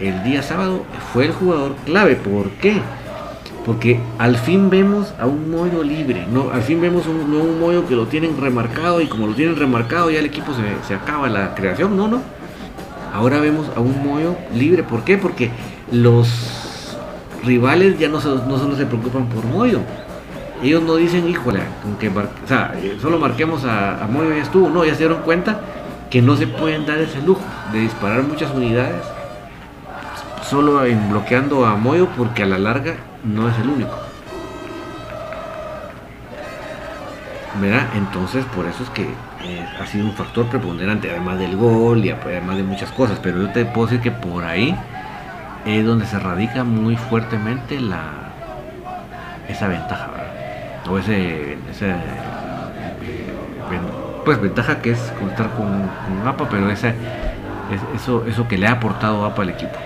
[0.00, 2.16] el día sábado fue el jugador clave.
[2.16, 2.82] ¿Por qué?
[3.66, 7.58] Porque al fin vemos a un Moyo libre, no, al fin vemos un, no un
[7.58, 10.52] Moyo que lo tienen remarcado y como lo tienen remarcado ya el equipo
[10.86, 12.22] se, acaba la creación, no, no.
[13.12, 15.18] Ahora vemos a un Moyo libre, ¿por qué?
[15.18, 15.50] Porque
[15.90, 16.96] los
[17.44, 19.80] rivales ya no, solo se preocupan por Moyo,
[20.62, 21.58] ellos no dicen, híjole,
[21.98, 25.60] que o sea, solo marquemos a, Moyo y estuvo, no, ya se dieron cuenta
[26.08, 27.42] que no se pueden dar ese lujo
[27.72, 29.02] de disparar muchas unidades
[30.48, 32.94] solo en bloqueando a Moyo porque a la larga
[33.26, 33.98] no es el único.
[37.60, 37.86] ¿Verdad?
[37.96, 42.10] Entonces, por eso es que eh, ha sido un factor preponderante, además del gol y
[42.10, 43.18] además de muchas cosas.
[43.22, 44.76] Pero yo te puedo decir que por ahí
[45.64, 48.32] es donde se radica muy fuertemente la
[49.48, 50.10] esa ventaja.
[50.88, 51.94] O ese, ese
[54.24, 56.92] pues ventaja que es contar con, con APA, pero esa,
[57.94, 59.78] eso, eso que le ha aportado APA al equipo.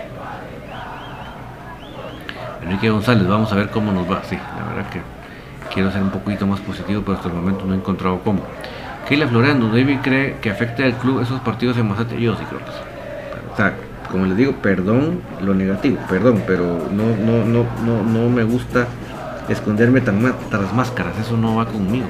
[2.71, 4.23] Enrique González, vamos a ver cómo nos va.
[4.23, 5.01] Sí, la verdad que
[5.75, 8.43] quiero ser un poquito más positivo, pero hasta el momento no he encontrado cómo.
[9.09, 12.21] Keila Florando, David cree que afecta al club esos partidos en Mazate.
[12.21, 12.79] Yo sí creo que sí.
[13.53, 13.75] O sea,
[14.09, 18.87] como les digo, perdón lo negativo, perdón, pero no, no, no, no, no me gusta
[19.49, 22.07] esconderme tan tras máscaras, eso no va conmigo.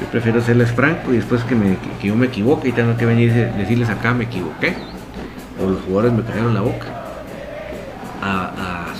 [0.00, 3.58] Yo prefiero serles franco y después que, yo me equivoque y tengo que venir y
[3.58, 4.74] decirles acá me equivoqué.
[5.62, 6.86] O los jugadores me cayeron la boca.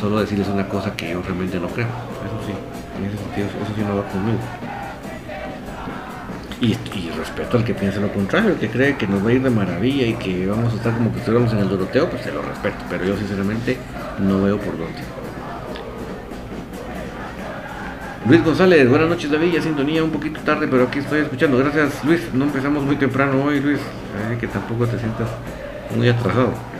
[0.02, 1.86] Solo decirles una cosa que yo realmente no creo.
[1.86, 2.52] Eso sí,
[2.98, 4.38] en ese sentido, eso sí no va conmigo.
[6.60, 9.42] Y, respeto al que piensa lo contrario, el que cree que nos va a ir
[9.42, 12.32] de maravilla y que vamos a estar como que estuviéramos en el Doroteo, pues se
[12.32, 13.76] lo respeto, pero yo sinceramente
[14.18, 15.00] no veo por dónde.
[18.26, 21.58] Luis González, buenas noches David, ya sintonía un poquito tarde, pero aquí estoy escuchando.
[21.58, 23.80] Gracias Luis, no empezamos muy temprano hoy Luis,
[24.40, 25.28] que tampoco te sientas
[25.96, 26.71] muy atrasado.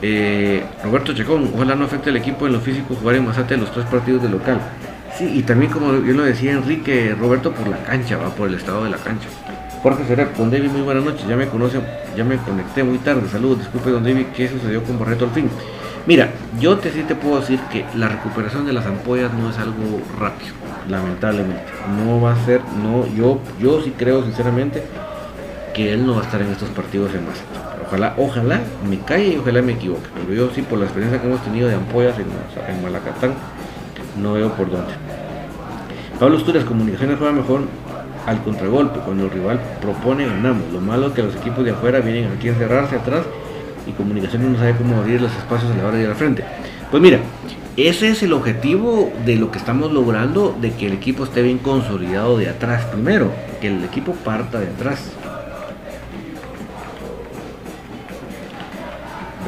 [0.00, 3.72] Eh, Roberto Chacón, ojalá no afecte al equipo en lo físico jugar en Mazate los
[3.72, 4.60] tres partidos de local.
[5.16, 8.54] Sí, y también como yo lo decía Enrique, Roberto por la cancha, va por el
[8.54, 9.28] estado de la cancha.
[9.82, 11.80] Jorge Será, don David, muy buenas noches, ya me conoce,
[12.16, 15.48] ya me conecté muy tarde, saludos, disculpe don David, ¿qué sucedió con Barreto al fin?
[16.06, 16.30] Mira,
[16.60, 20.54] yo sí te puedo decir que la recuperación de las ampollas no es algo rápido,
[20.88, 21.64] lamentablemente.
[22.04, 24.82] No va a ser, no, yo, yo sí creo sinceramente
[25.74, 27.67] que él no va a estar en estos partidos en más.
[27.88, 30.08] Ojalá, ojalá me calle y ojalá me equivoque.
[30.14, 33.32] Pero yo sí, por la experiencia que hemos tenido de ampollas en, Malacatán,
[34.20, 34.92] no veo por dónde.
[36.20, 37.62] Pablo Asturias, comunicaciones juega mejor
[38.26, 40.70] al contragolpe, cuando el rival propone ganamos.
[40.70, 43.24] Lo malo es que los equipos de afuera vienen aquí a encerrarse atrás
[43.86, 46.44] y comunicaciones no sabe cómo abrir los espacios a la hora de ir al frente.
[46.90, 47.20] Pues mira,
[47.78, 51.58] ese es el objetivo de lo que estamos logrando, de que el equipo esté bien
[51.58, 53.32] consolidado de atrás primero,
[53.62, 55.12] que el equipo parta de atrás.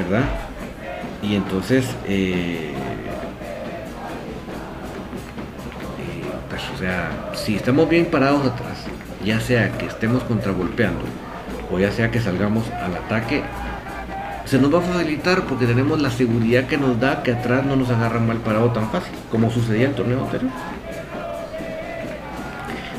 [0.09, 0.25] ¿Verdad?
[1.23, 2.75] Y entonces, eh,
[6.81, 8.87] O sea, si estamos bien parados atrás,
[9.23, 11.03] ya sea que estemos contragolpeando
[11.71, 13.43] o ya sea que salgamos al ataque,
[14.47, 17.77] se nos va a facilitar porque tenemos la seguridad que nos da que atrás no
[17.77, 20.51] nos agarran mal parado tan fácil, como sucedía en el torneo anterior.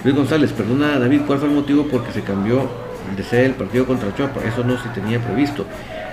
[0.04, 2.70] Luis González, perdona David, ¿cuál fue el motivo por que se cambió
[3.18, 4.41] de ser el partido contra Chuapa?
[4.45, 5.66] Eso no se tenía previsto.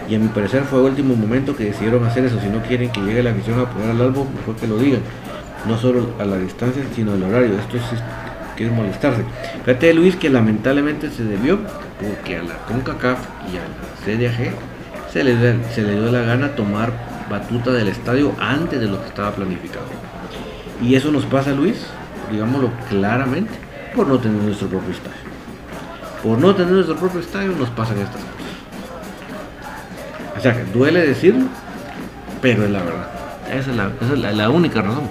[0.08, 2.40] Y a mi parecer fue el último momento que decidieron hacer eso.
[2.40, 5.02] Si no quieren que llegue la afición a poner al álbum, mejor que lo digan
[5.66, 7.58] no solo a la distancia, sino al horario.
[7.58, 7.96] Esto sí
[8.56, 9.22] quiere molestarse.
[9.64, 11.58] Fíjate Luis que lamentablemente se debió
[12.00, 13.18] porque a la CONCACAF
[13.52, 14.54] y a la CDAG
[15.12, 16.92] se le, se le dio la gana tomar
[17.30, 19.86] batuta del estadio antes de lo que estaba planificado.
[20.82, 21.86] Y eso nos pasa Luis,
[22.30, 23.52] digámoslo claramente,
[23.94, 25.16] por no tener nuestro propio estadio.
[26.22, 28.37] Por no tener nuestro propio estadio nos pasan estas cosas.
[30.38, 31.46] O sea que duele decirlo,
[32.40, 33.10] pero es la verdad.
[33.50, 35.08] Esa es la, esa es la única razón.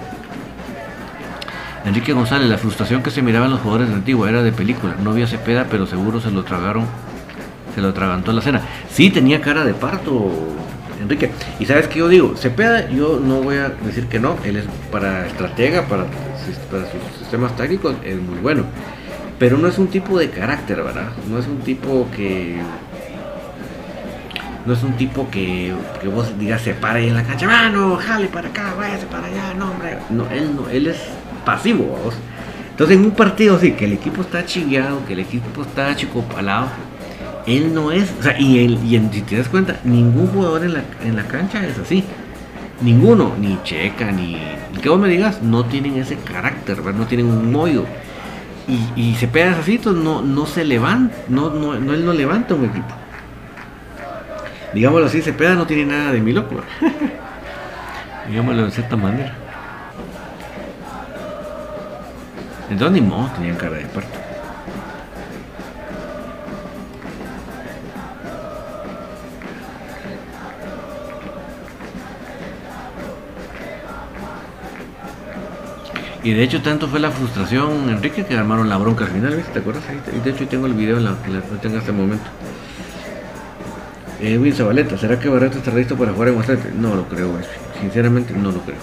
[1.84, 4.94] Enrique González, la frustración que se miraba en los jugadores de Antigua era de película.
[5.02, 6.84] No había Cepeda, pero seguro se lo tragaron,
[7.74, 8.62] se lo tragantó la cena.
[8.90, 10.30] Sí, tenía cara de parto,
[11.00, 11.30] Enrique.
[11.58, 14.36] Y sabes qué yo digo, Cepeda, yo no voy a decir que no.
[14.44, 16.04] Él es para estratega, para,
[16.70, 18.64] para sus sistemas tácticos, es muy bueno.
[19.38, 21.08] Pero no es un tipo de carácter, ¿verdad?
[21.30, 22.60] No es un tipo que
[24.68, 27.96] no es un tipo que, que vos digas se para ahí en la cancha, mano,
[27.96, 29.96] jale para acá, váyase para allá, no hombre.
[30.10, 30.98] No, él no, él es
[31.46, 31.98] pasivo.
[32.70, 36.68] Entonces en un partido así, que el equipo está chiviado, que el equipo está chicopalado,
[37.46, 40.74] él no es, o sea, y, él, y si te das cuenta, ningún jugador en
[40.74, 42.04] la, en la cancha es así.
[42.82, 44.36] Ninguno, ni Checa, ni,
[44.82, 47.86] que vos me digas, no tienen ese carácter, no tienen un mollo.
[48.68, 52.66] Y, y se entonces no, no se levanta, no, no, no, él no levanta un
[52.66, 52.94] equipo.
[54.74, 56.56] Digámoslo así, Cepeda no tiene nada de mi loco.
[58.28, 59.34] Digámoslo de cierta manera.
[62.70, 64.18] Entonces ni modo, tenían cara de parto.
[76.22, 79.50] Y de hecho tanto fue la frustración, Enrique, que armaron la bronca al final, ¿viste?
[79.52, 79.84] ¿Te acuerdas?
[80.14, 82.26] Y de hecho tengo el video la que lo tengo hasta el momento.
[84.20, 86.72] Edwin Zabaleta, ¿será que Barreto está listo para jugar en Guasate?
[86.72, 87.30] No lo creo,
[87.80, 88.76] sinceramente no lo creo.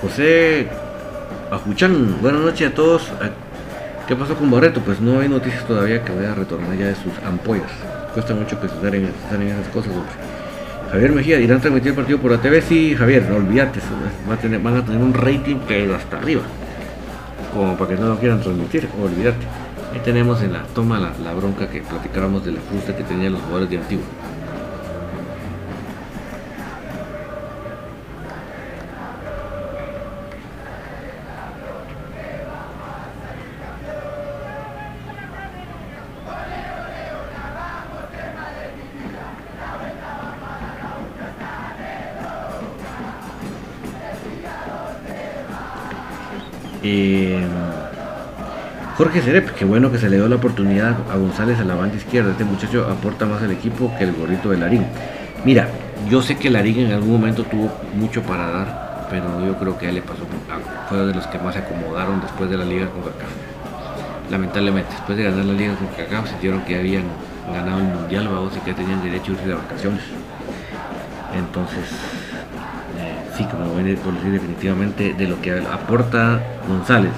[0.00, 0.68] José
[1.50, 3.10] Ajuchan, buenas noches a todos.
[4.06, 4.82] ¿Qué pasó con Barreto?
[4.84, 7.70] Pues no hay noticias todavía que vaya a retornar ya de sus ampollas.
[8.12, 9.92] Cuesta mucho que se en, en esas cosas,
[10.90, 12.60] Javier Mejía, ¿irán transmitir el partido por la TV?
[12.60, 13.80] Sí, Javier, no olvídate,
[14.28, 16.42] van a tener, un rating que hasta arriba.
[17.54, 19.46] Como para que no lo quieran transmitir, olvídate.
[19.94, 23.32] Ahí tenemos en la toma la, la bronca que platicábamos de la fruta que tenían
[23.32, 23.78] los jugadores de
[48.96, 51.96] Jorge Cerep, qué bueno que se le dio la oportunidad a González a la banda
[51.96, 52.32] izquierda.
[52.32, 54.86] Este muchacho aporta más al equipo que el gorrito de Larín.
[55.44, 55.68] Mira,
[56.08, 59.86] yo sé que Larín en algún momento tuvo mucho para dar, pero yo creo que
[59.86, 60.26] a él le pasó.
[60.88, 63.28] Fue de los que más se acomodaron después de la Liga con Cacao.
[64.30, 67.04] Lamentablemente, después de ganar la Liga con Cacao, sintieron que habían
[67.52, 70.02] ganado el Mundial, vamos, y que tenían derecho a irse de vacaciones.
[71.34, 71.90] Entonces,
[73.36, 77.12] sí, como ven, definitivamente de lo que aporta González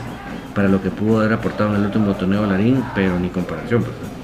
[0.54, 3.82] para lo que pudo haber aportado en el último torneo Larín, pero ni comparación.
[3.82, 4.16] Pues.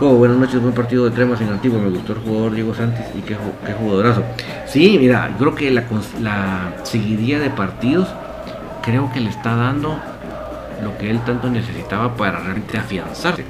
[0.00, 3.20] Buenas noches, buen partido de Tremas en Antiguo, me gustó el jugador Diego Santos y
[3.20, 3.36] qué,
[3.74, 4.22] jugadorazo.
[4.66, 5.84] Sí, mira, yo creo que la,
[6.22, 8.08] la seguidilla de partidos
[8.82, 9.98] creo que le está dando
[10.82, 13.44] lo que él tanto necesitaba para realmente afianzarse.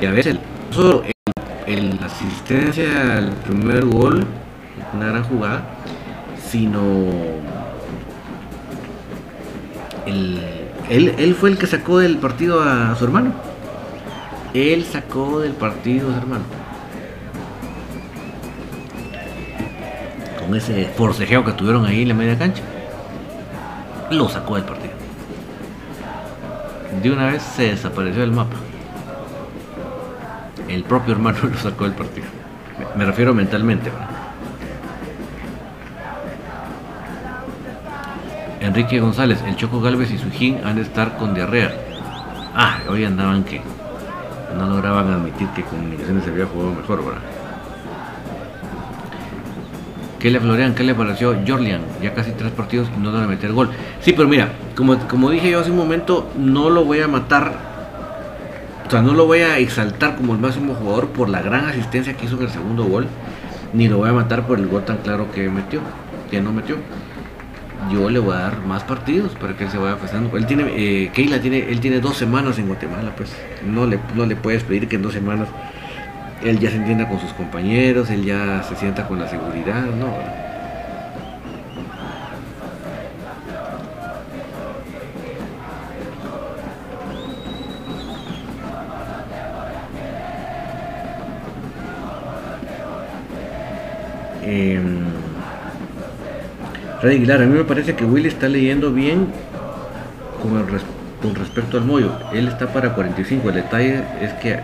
[0.00, 0.38] Y a veces,
[0.70, 1.02] solo
[1.66, 4.26] el, la asistencia al primer gol,
[4.94, 5.62] una gran jugada,
[6.52, 6.80] sino
[10.06, 13.32] él, fue el que sacó del partido a, su hermano.
[14.52, 16.44] Él sacó del partido a su hermano.
[20.38, 22.62] Con ese forcejeo que tuvieron ahí en la media cancha.
[24.10, 24.92] Lo sacó del partido.
[27.02, 28.56] De una vez se desapareció del mapa.
[30.68, 32.26] El propio hermano lo sacó del partido.
[32.94, 33.90] Me refiero mentalmente.
[38.62, 41.72] Enrique González, el Choco Galvez y Sujín han de estar con diarrea.
[42.54, 43.60] Ah, hoy andaban que
[44.56, 47.20] no lograban admitir que Comunicaciones había jugado mejor, ¿verdad?
[50.20, 50.76] ¿Qué le florean?
[50.76, 51.80] ¿Qué le pareció Jorlian?
[52.00, 53.70] Ya casi tres partidos y no van a meter gol.
[54.00, 57.54] Sí, pero mira, como, como dije yo hace un momento, no lo voy a matar.
[58.86, 62.16] O sea, no lo voy a exaltar como el máximo jugador por la gran asistencia
[62.16, 63.08] que hizo en el segundo gol.
[63.72, 65.80] Ni lo voy a matar por el gol tan claro que metió,
[66.30, 66.76] que no metió
[67.92, 70.36] yo le voy a dar más partidos para que él se vaya pasando.
[70.36, 73.34] Él tiene, eh, Keila tiene, él tiene dos semanas en Guatemala, pues
[73.64, 75.48] no le, no le puedes pedir que en dos semanas
[76.42, 80.42] él ya se entienda con sus compañeros, él ya se sienta con la seguridad, no.
[94.44, 95.11] Eh,
[97.02, 99.26] Freddy Aguilar, a mí me parece que Willy está leyendo bien
[100.40, 102.12] con, respecto al Moyo.
[102.32, 103.48] Él está para 45.
[103.48, 104.60] El detalle es que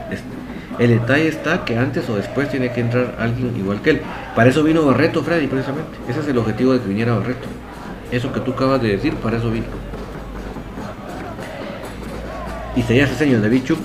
[0.78, 4.02] el detalle está que antes o después tiene que entrar alguien igual que él.
[4.36, 5.90] Para eso vino Barreto, Freddy, precisamente.
[6.08, 7.48] Ese es el objetivo de que viniera Barreto.
[8.12, 9.66] Eso que tú acabas de decir, para eso vino.
[12.76, 13.80] Y se ese señor David Chuk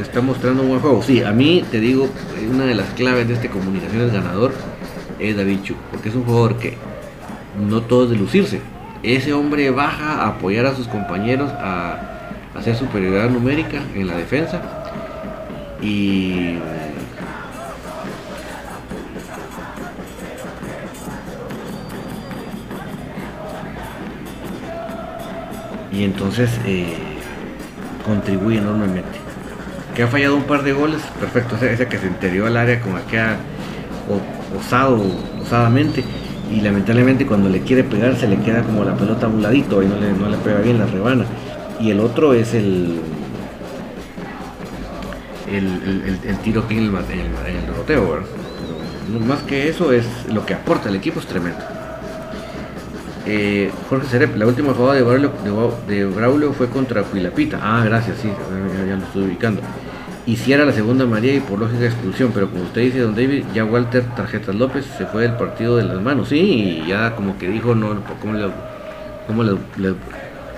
[0.00, 1.02] está mostrando un buen juego.
[1.02, 2.08] Sí, a mí te digo,
[2.48, 4.52] una de las claves de este comunicaciones ganador
[5.18, 6.78] es David Chuk, porque es un jugador que
[7.58, 8.60] no todo es de lucirse.
[9.02, 11.98] Ese hombre baja a apoyar a sus compañeros a
[12.54, 14.60] hacer superioridad numérica en la defensa
[15.80, 16.56] y
[25.96, 26.94] y entonces eh,
[28.04, 29.18] contribuye enormemente.
[29.94, 32.96] Que ha fallado un par de goles, perfecto, ese, que se interió al área con
[32.96, 33.36] aquella
[34.58, 35.00] osado,
[35.40, 36.04] osadamente
[36.50, 39.82] y lamentablemente cuando le quiere pegar se le queda como la pelota a un ladito
[39.82, 41.24] y no le, no le pega bien la rebana.
[41.80, 43.00] Y el otro es el
[45.52, 48.18] el, tiro aquí en el, el, roteo,
[49.26, 51.58] más que eso es lo que aporta el equipo es tremendo.
[53.26, 57.58] Eh, Jorge Cerep, la última jugada de Braulio, fue contra Cuilapita.
[57.62, 58.28] Ah, gracias, sí,
[58.86, 59.62] ya lo estoy ubicando
[60.26, 63.64] hiciera la segunda María y por lógica expulsión, pero como usted dice, don David, ya
[63.64, 67.48] Walter Tarjetas López se fue del partido de las manos, sí, y ya como que
[67.48, 68.48] dijo, no, ¿cómo, le,
[69.26, 69.56] cómo le,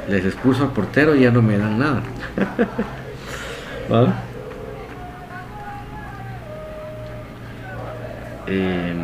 [0.09, 1.15] les expulso al portero?
[1.15, 2.03] Ya no me dan nada.
[3.91, 4.09] ¿Vale?
[8.47, 8.95] Eh,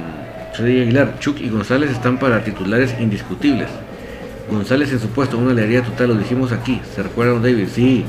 [0.54, 3.68] Freddy Aguilar, Chuck y González están para titulares indiscutibles.
[4.50, 6.80] González en su puesto, una alegría total, lo dijimos aquí.
[6.94, 7.68] ¿Se recuerdan, David?
[7.70, 8.04] Sí.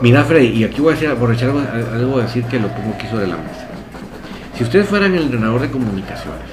[0.00, 3.06] Mira, Freddy, y aquí voy a decir, aprovechar algo, a decir que lo pongo aquí
[3.06, 3.66] sobre la mesa.
[4.56, 6.44] Si ustedes fueran el entrenador de comunicaciones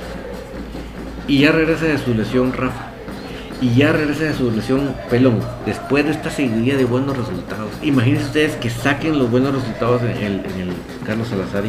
[1.28, 2.88] y ya regresa de su lesión Rafa
[3.62, 8.26] y ya regresa de su lesión Pelón, después de esta seguidilla de buenos resultados, imagínense
[8.26, 10.74] ustedes que saquen los buenos resultados en el,
[11.06, 11.64] Carlos Salazar.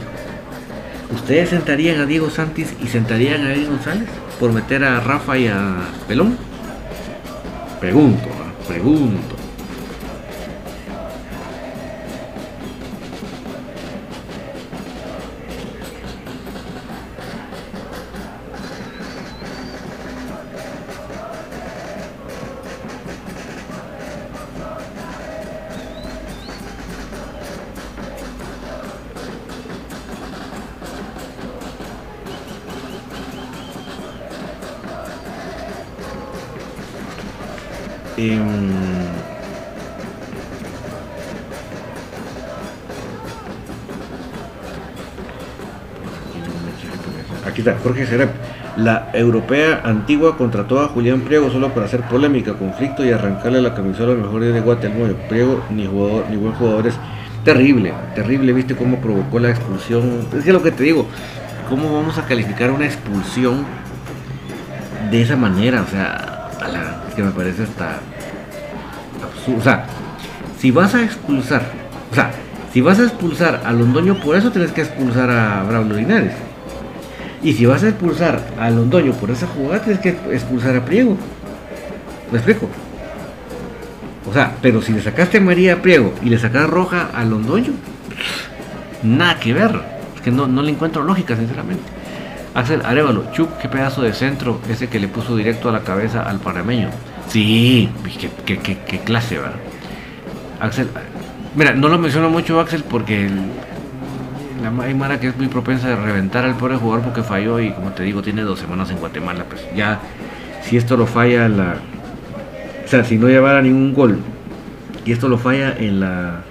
[1.12, 4.08] ¿Ustedes sentarían a Diego Santis y sentarían a Eddie González
[4.38, 5.76] por meter a Rafa y a
[6.08, 6.36] Pelón?
[7.80, 8.28] Pregunto,
[8.66, 9.33] pregunto.
[48.76, 53.74] La europea antigua contrató a Julián Priego solo para hacer polémica, conflicto y arrancarle la
[53.74, 55.14] camisola a los mejores de Guatemala.
[55.28, 56.94] Priego ni jugador, ni buen jugador es
[57.44, 58.52] terrible, terrible.
[58.52, 60.26] ¿Viste cómo provocó la expulsión?
[60.36, 61.06] Es que lo que te digo,
[61.68, 63.64] ¿cómo vamos a calificar una expulsión
[65.10, 65.82] de esa manera?
[65.82, 66.50] O sea,
[67.14, 68.00] que me parece hasta
[69.46, 69.84] o sea,
[70.58, 71.62] si vas a expulsar,
[72.10, 72.30] o sea,
[72.72, 76.32] si vas a expulsar a Londoño, por eso tienes que expulsar a Braulio Linares.
[77.44, 81.14] Y si vas a expulsar a Londoño por esa jugada, tienes que expulsar a Priego.
[82.32, 82.70] ¿Me explico?
[84.26, 87.72] O sea, pero si le sacaste a María Priego y le sacas roja a Londoño,
[89.02, 89.78] nada que ver.
[90.16, 91.82] Es que no, le encuentro lógica, sinceramente.
[92.54, 96.22] Axel Arevalo, Chup, qué pedazo de centro ese que le puso directo a la cabeza
[96.22, 96.88] al parameño.
[97.28, 97.90] Sí,
[98.46, 99.56] qué, clase, ¿verdad?
[100.60, 100.88] Axel,
[101.54, 103.28] mira, no lo menciono mucho Axel porque
[104.62, 107.90] la hay que es muy propensa de reventar al pobre jugador porque falló y como
[107.90, 110.00] te digo, tiene dos semanas en Guatemala, pues ya,
[110.62, 111.76] si esto lo falla la...
[112.84, 114.18] O sea, si no llevara ningún gol
[115.04, 116.42] y esto lo falla en la...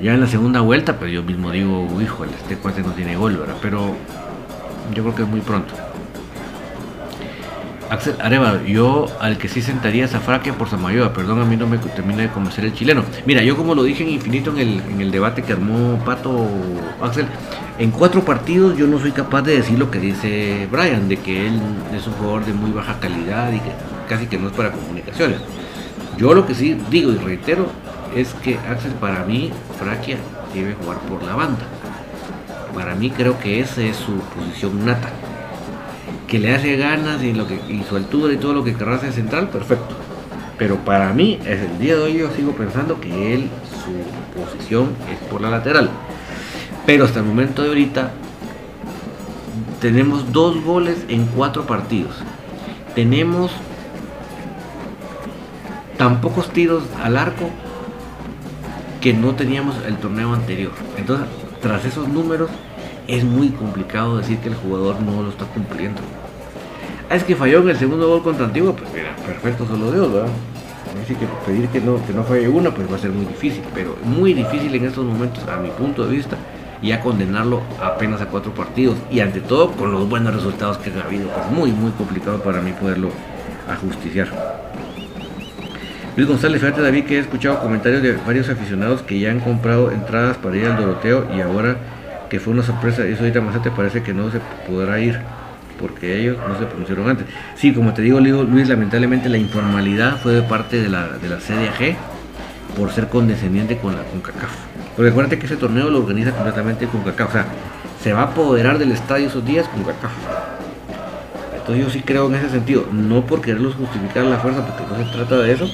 [0.00, 3.36] Ya en la segunda vuelta, pues yo mismo digo, híjole, este cuate no tiene gol,
[3.36, 3.54] ¿verdad?
[3.62, 3.94] Pero
[4.94, 5.74] yo creo que es muy pronto.
[7.92, 11.66] Axel Areva, yo al que sí sentaría esa fraque por Samayoa, perdón, a mí no
[11.66, 13.04] me termina de conocer el chileno.
[13.26, 16.48] Mira, yo como lo dije en Infinito en el, en el debate que armó Pato
[17.02, 17.26] Axel,
[17.78, 21.46] en cuatro partidos yo no soy capaz de decir lo que dice Brian, de que
[21.46, 21.60] él
[21.94, 23.72] es un jugador de muy baja calidad y que
[24.08, 25.42] casi que no es para comunicaciones.
[26.16, 27.66] Yo lo que sí digo y reitero
[28.16, 30.16] es que Axel para mí, Fraquia,
[30.54, 31.66] debe jugar por la banda.
[32.74, 35.10] Para mí creo que esa es su posición nata
[36.32, 38.94] que le hace ganas y, lo que, y su altura y todo lo que querrá
[38.94, 39.94] hacer central, perfecto.
[40.56, 43.50] Pero para mí, es el día de hoy yo sigo pensando que él,
[43.84, 45.90] su posición es por la lateral.
[46.86, 48.12] Pero hasta el momento de ahorita,
[49.82, 52.14] tenemos dos goles en cuatro partidos.
[52.94, 53.50] Tenemos
[55.98, 57.50] tan pocos tiros al arco
[59.02, 60.72] que no teníamos el torneo anterior.
[60.96, 61.26] Entonces,
[61.60, 62.48] tras esos números,
[63.06, 66.00] es muy complicado decir que el jugador no lo está cumpliendo.
[67.12, 70.10] Ah, es que falló en el segundo gol contra Antigua, pues mira, perfecto, solo Dios,
[70.10, 70.30] ¿verdad?
[71.04, 73.62] Así que pedir que no, que no falle una, pues va a ser muy difícil,
[73.74, 76.38] pero muy difícil en estos momentos, a mi punto de vista,
[76.80, 81.04] ya condenarlo apenas a cuatro partidos y ante todo con los buenos resultados que ha
[81.04, 81.26] habido.
[81.26, 83.10] Es muy, muy complicado para mí poderlo
[83.68, 84.28] ajusticiar.
[86.16, 89.90] Luis González, fíjate David que he escuchado comentarios de varios aficionados que ya han comprado
[89.90, 91.76] entradas para ir al Doroteo y ahora
[92.30, 95.20] que fue una sorpresa, eso ahorita más te parece que no se podrá ir
[95.82, 97.26] porque ellos no se pronunciaron antes.
[97.56, 101.38] Sí, como te digo, Luis, lamentablemente la informalidad fue de parte de la, de la
[101.38, 101.96] CDAG
[102.78, 104.50] por ser condescendiente con la CONCACAF.
[104.94, 107.46] Porque acuérdate que ese torneo lo organiza completamente CONCACAF, o sea,
[108.00, 110.12] se va a apoderar del estadio esos días CONCACAF.
[111.58, 115.04] Entonces yo sí creo en ese sentido, no por quererlos justificar la fuerza, porque no
[115.04, 115.68] se trata de eso,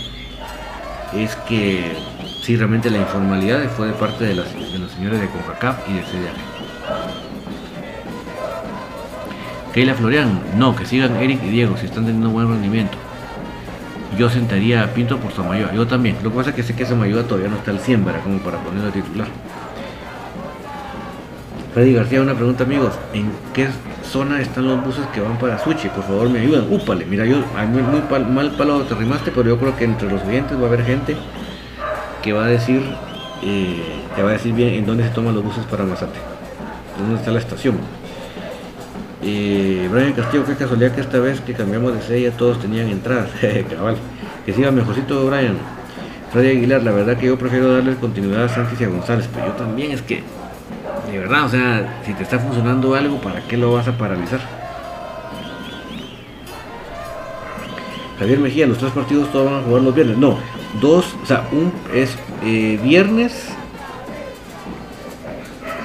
[1.15, 1.93] es que
[2.43, 6.01] sí, realmente la informalidad fue de parte de, de los señores de CONCACAF y de
[6.01, 6.58] CDAG.
[9.79, 12.99] Keila Florian, no, que sigan Eric y Diego si están teniendo buen rendimiento.
[14.19, 16.17] Yo sentaría a Pinto por Samayoa, yo también.
[16.25, 18.21] Lo que pasa es que sé que Samayoa todavía no está al 100, ¿verdad?
[18.25, 19.29] Como para ponerlo a titular.
[21.75, 23.69] Freddy García, una pregunta amigos, ¿en qué
[24.03, 25.89] zona están los buses que van para Suchi?
[25.91, 26.67] Por favor me ayudan.
[26.69, 27.37] Úpale, mira, yo
[27.71, 28.03] muy,
[28.35, 31.17] mal palo te rimaste, pero yo creo que entre los oyentes va a haber gente
[32.21, 32.83] que va a decir,
[33.45, 33.81] eh,
[34.17, 36.19] que va a decir bien en dónde se toman los buses para Mazate.
[36.99, 37.77] ¿Dónde está la estación?
[39.23, 43.31] Eh, Brian Castillo, qué casualidad que esta vez que cambiamos de sella todos tenían entradas.
[43.71, 43.97] Cabal.
[44.47, 45.57] Que siga mejorcito, Brian.
[46.33, 49.47] Freddy Aguilar, la verdad que yo prefiero darle continuidad a Santis y a González, pero
[49.47, 50.23] yo también es que,
[51.11, 54.41] de verdad, o sea, si te está funcionando algo, ¿para qué lo vas a paralizar?
[58.19, 60.19] Javier Mejía, los tres partidos todos van a jugar los viernes.
[60.19, 60.39] No,
[60.81, 63.49] dos, o sea, un es eh, viernes,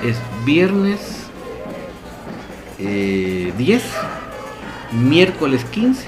[0.04, 1.23] es viernes
[2.78, 3.54] 10, eh,
[4.92, 6.08] miércoles 15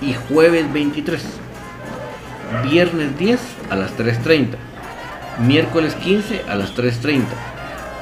[0.00, 1.24] y jueves 23.
[2.64, 4.56] Viernes 10 a las 3.30,
[5.46, 7.22] miércoles 15 a las 3.30,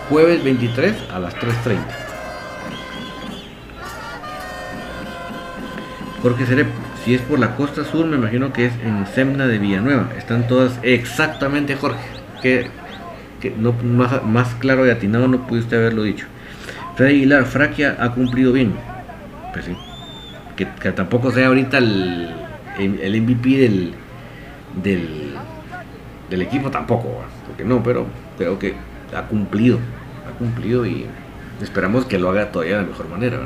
[0.09, 2.09] jueves 23 a las 3.30.
[6.23, 6.69] Jorge Cerep,
[7.05, 10.09] si es por la costa sur, me imagino que es en Semna de Villanueva.
[10.17, 12.01] Están todas exactamente, Jorge.
[12.43, 12.71] Que,
[13.57, 16.27] no, más, claro y atinado no pudiste haberlo dicho.
[16.99, 18.75] Freddy Aguilar, Fraquia ha cumplido bien.
[19.53, 19.77] Pues sí.
[20.57, 22.29] Que, tampoco sea ahorita el,
[22.77, 23.95] el MVP del,
[24.83, 28.05] del, equipo tampoco, porque no, pero
[28.37, 28.75] creo que
[29.17, 29.79] ha cumplido.
[30.29, 31.07] Ha cumplido y
[31.63, 33.43] esperamos que lo haga todavía de mejor manera.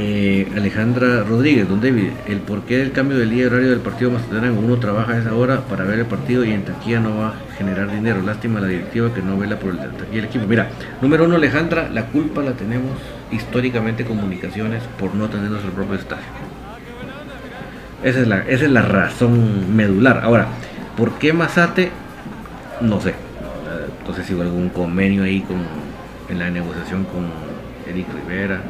[0.00, 4.56] Eh, Alejandra Rodríguez, don David, el porqué del cambio del día horario del partido Mazatlán,
[4.56, 7.34] uno trabaja a esa hora para ver el partido y en taquilla no va a
[7.56, 8.22] generar dinero.
[8.22, 10.46] Lástima la directiva que no vela por el taquilla del equipo.
[10.46, 10.68] Mira,
[11.02, 12.92] número uno, Alejandra, la culpa la tenemos
[13.32, 16.22] históricamente comunicaciones por no tener nuestro propio estadio.
[18.04, 20.20] Esa es la, esa es la razón medular.
[20.22, 20.46] Ahora,
[20.96, 21.90] ¿por qué Mazate?
[22.82, 23.14] No sé.
[23.98, 25.56] Entonces si hubo algún convenio ahí con,
[26.28, 27.26] en la negociación con
[27.92, 28.60] Eric Rivera.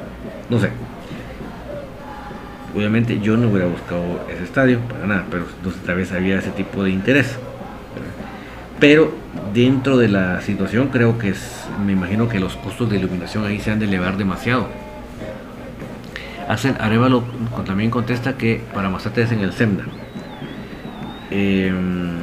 [0.49, 0.71] No sé
[2.75, 6.51] Obviamente yo no hubiera buscado ese estadio para nada, pero entonces tal vez había ese
[6.51, 7.39] tipo de interés.
[8.79, 9.13] Pero
[9.53, 13.59] dentro de la situación creo que es, me imagino que los costos de iluminación ahí
[13.61, 14.69] se han de elevar demasiado.
[16.49, 17.25] Hacen Arevalo
[17.67, 19.85] también contesta que para Mazate es en el SEMDA.
[21.31, 22.19] Em,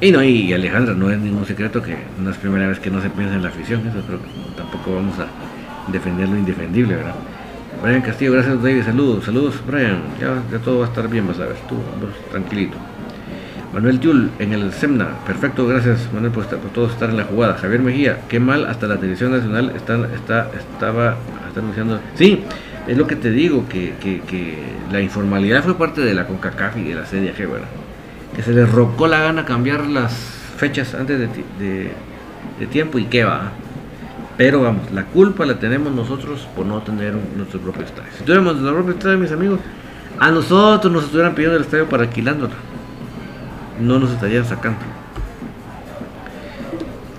[0.00, 3.00] y no, y Alejandra, no es ningún secreto que no es primera vez que no
[3.00, 5.28] se piensa en la afición, eso creo que tampoco vamos a
[5.88, 7.14] defender lo indefendible, ¿verdad?
[7.82, 11.46] Brian Castillo, gracias David, saludos, saludos Brian, ya, todo va a estar bien, vas a
[11.46, 11.76] ver, tú,
[12.30, 12.76] tranquilito.
[13.74, 17.54] Manuel Tiul en el SEMNA, perfecto, gracias Manuel por, por, todo estar en la jugada.
[17.54, 21.16] Javier Mejía, qué mal, hasta la televisión nacional está, está, estaba
[21.48, 22.00] está anunciando.
[22.14, 22.44] Sí,
[22.86, 24.58] es lo que te digo, que, que,
[24.90, 27.68] la informalidad fue parte de la CONCACAF y de la CDG, ¿verdad?
[28.36, 30.12] Que se les rocó la gana cambiar las
[30.56, 31.26] fechas antes de,
[31.58, 31.90] de,
[32.60, 33.52] de tiempo y qué va.
[34.42, 38.08] Pero vamos, la culpa la tenemos nosotros por no tener nuestro propio estadio.
[38.18, 39.60] Si tuviéramos nuestro propio estadio, mis amigos,
[40.18, 42.52] a nosotros nos estuvieran pidiendo el estadio para alquilándolo.
[43.80, 44.80] No nos estarían sacando.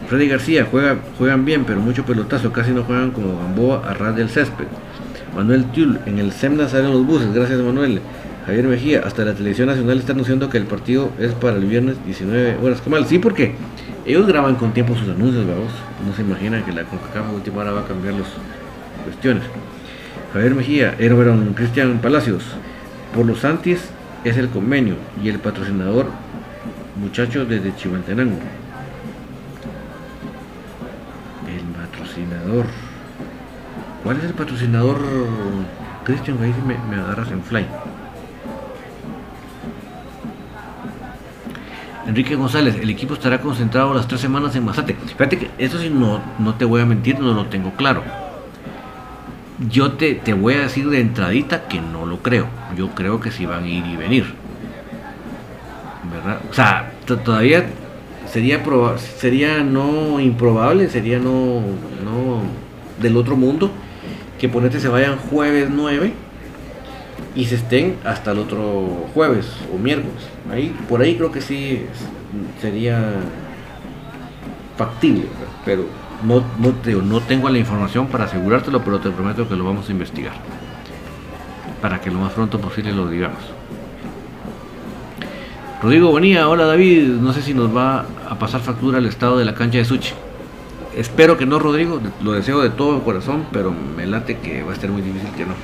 [0.10, 4.18] Freddy García, juega, juegan bien, pero mucho pelotazo, casi no juegan como Gamboa a ras
[4.18, 4.66] del césped.
[5.34, 8.02] Manuel Tiul, en el SEMNA salen los buses, gracias Manuel.
[8.46, 11.96] Javier Mejía, hasta la televisión nacional está anunciando que el partido es para el viernes
[12.06, 12.82] 19 horas.
[12.82, 13.06] ¿Qué mal?
[13.06, 13.56] Sí, porque
[14.06, 15.72] ellos graban con tiempo sus anuncios, vamos.
[16.06, 18.28] No se imagina que la CONCACAF última hora va a cambiar las
[19.06, 19.44] cuestiones.
[20.34, 22.44] Javier Mejía, Herberón Cristian Palacios.
[23.16, 23.90] Por los Santis
[24.24, 26.08] es el convenio y el patrocinador,
[27.00, 28.40] muchachos desde Chihuantenango.
[31.48, 32.66] El patrocinador.
[34.04, 34.98] ¿Cuál es el patrocinador,
[36.04, 36.38] Cristian?
[36.42, 37.66] Ahí me, me agarras en fly.
[42.08, 44.94] Enrique González, el equipo estará concentrado las tres semanas en Mazate.
[44.94, 48.04] Fíjate que eso sí no, no te voy a mentir, no lo tengo claro.
[49.70, 52.48] Yo te, te voy a decir de entradita que no lo creo.
[52.76, 54.34] Yo creo que sí van a ir y venir.
[56.12, 56.40] ¿Verdad?
[56.50, 57.66] O sea, todavía
[58.30, 58.62] sería
[59.18, 61.62] sería no improbable, sería no,
[62.04, 62.42] no
[63.00, 63.72] del otro mundo
[64.40, 66.12] que ponete se vayan jueves 9
[67.36, 70.24] y se estén hasta el otro jueves o miércoles.
[70.52, 71.86] Ahí, por ahí creo que sí
[72.62, 73.00] sería
[74.78, 75.26] factible,
[75.66, 75.86] pero
[76.24, 79.92] no, no, no tengo la información para asegurártelo, pero te prometo que lo vamos a
[79.92, 80.34] investigar.
[81.82, 83.40] Para que lo más pronto posible lo digamos.
[85.82, 89.44] Rodrigo Bonilla, hola David, no sé si nos va a pasar factura el estado de
[89.44, 90.14] la cancha de Suchi.
[90.96, 94.76] Espero que no, Rodrigo, lo deseo de todo corazón, pero me late que va a
[94.76, 95.56] ser muy difícil que no.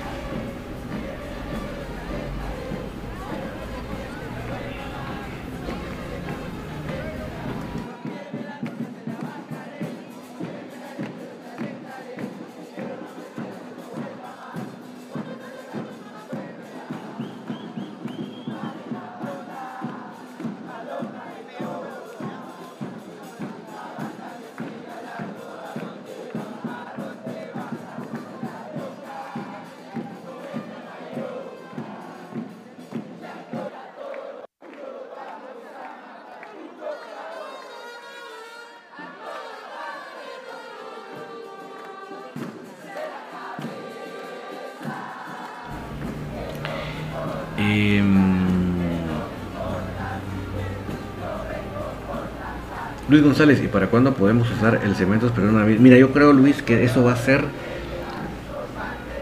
[53.09, 56.61] Luis González, ¿y para cuándo podemos usar el cemento esperar una Mira, yo creo, Luis,
[56.61, 57.43] que eso va a ser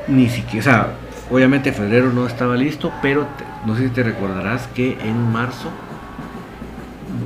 [0.10, 0.88] ni siquiera, o sea,
[1.32, 3.26] obviamente febrero no estaba listo, pero
[3.66, 5.70] no sé si te recordarás que en marzo,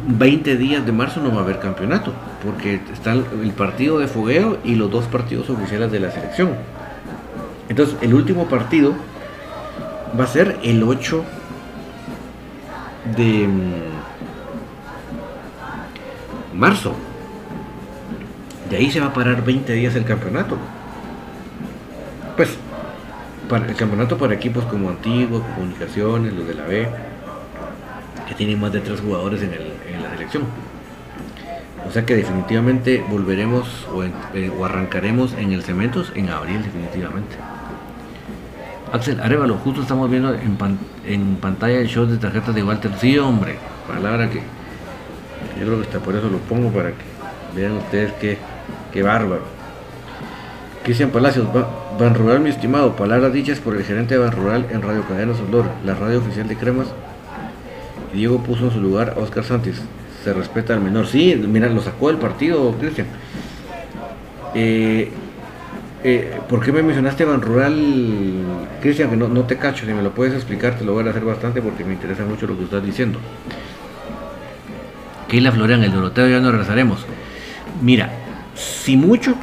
[0.07, 2.13] 20 días de marzo no va a haber campeonato,
[2.45, 6.51] porque está el partido de fogueo y los dos partidos oficiales de la selección.
[7.69, 8.93] Entonces, el último partido
[10.19, 11.23] va a ser el 8
[13.17, 13.90] de mm,
[16.61, 16.93] marzo.
[18.69, 20.57] De ahí se va a parar 20 días el campeonato.
[22.37, 22.55] Pues
[23.67, 26.87] el campeonato para equipos como Antiguo, Comunicaciones, los de la B,
[28.27, 29.51] que tienen más de tres jugadores en,
[30.01, 30.43] la selección.
[31.85, 37.35] O sea que definitivamente volveremos o, eh, arrancaremos en el Cementos en abril definitivamente.
[38.93, 40.57] Axel Arevalo, justo estamos viendo en,
[41.07, 42.91] en pantalla el show de tarjetas de Walter.
[42.99, 43.57] Sí, hombre,
[43.87, 44.41] palabra que
[45.61, 47.05] yo creo que está por eso lo pongo para que
[47.55, 48.39] vean ustedes qué,
[48.91, 49.43] qué bárbaro.
[50.83, 51.47] Cristian Palacios,
[51.99, 55.35] Ban Rural, mi estimado, palabras dichas por el gerente de Ban Rural en Radio Cadena
[55.35, 56.87] Solor, la radio oficial de Cremas.
[58.11, 59.79] Diego puso en su lugar a Oscar Santis.
[60.23, 61.05] Se respeta al menor.
[61.05, 63.05] Sí, mira, lo sacó del partido, Cristian.
[64.55, 65.11] Eh,
[66.03, 67.75] eh, ¿Por qué me mencionaste Ban Rural,
[68.81, 69.11] Cristian?
[69.11, 71.23] Que no, no te cacho, si me lo puedes explicar, te lo voy a hacer
[71.23, 73.19] bastante porque me interesa mucho lo que estás diciendo.
[75.31, 77.05] Keila Florian, el Doroteo, ya nos regresaremos.
[77.81, 78.11] Mira,
[78.53, 79.35] si mucho,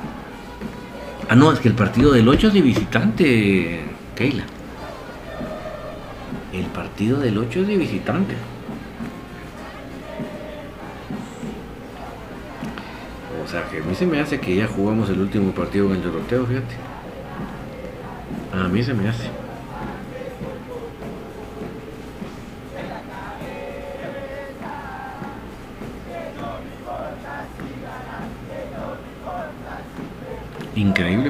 [1.30, 3.80] Ah, no, es que el partido del 8 es de visitante,
[4.14, 4.44] Keila.
[6.54, 8.34] El partido del 8 es de visitante.
[13.44, 15.96] O sea, que a mí se me hace que ya jugamos el último partido en
[15.96, 16.76] el Doroteo, fíjate.
[18.54, 19.28] A mí se me hace.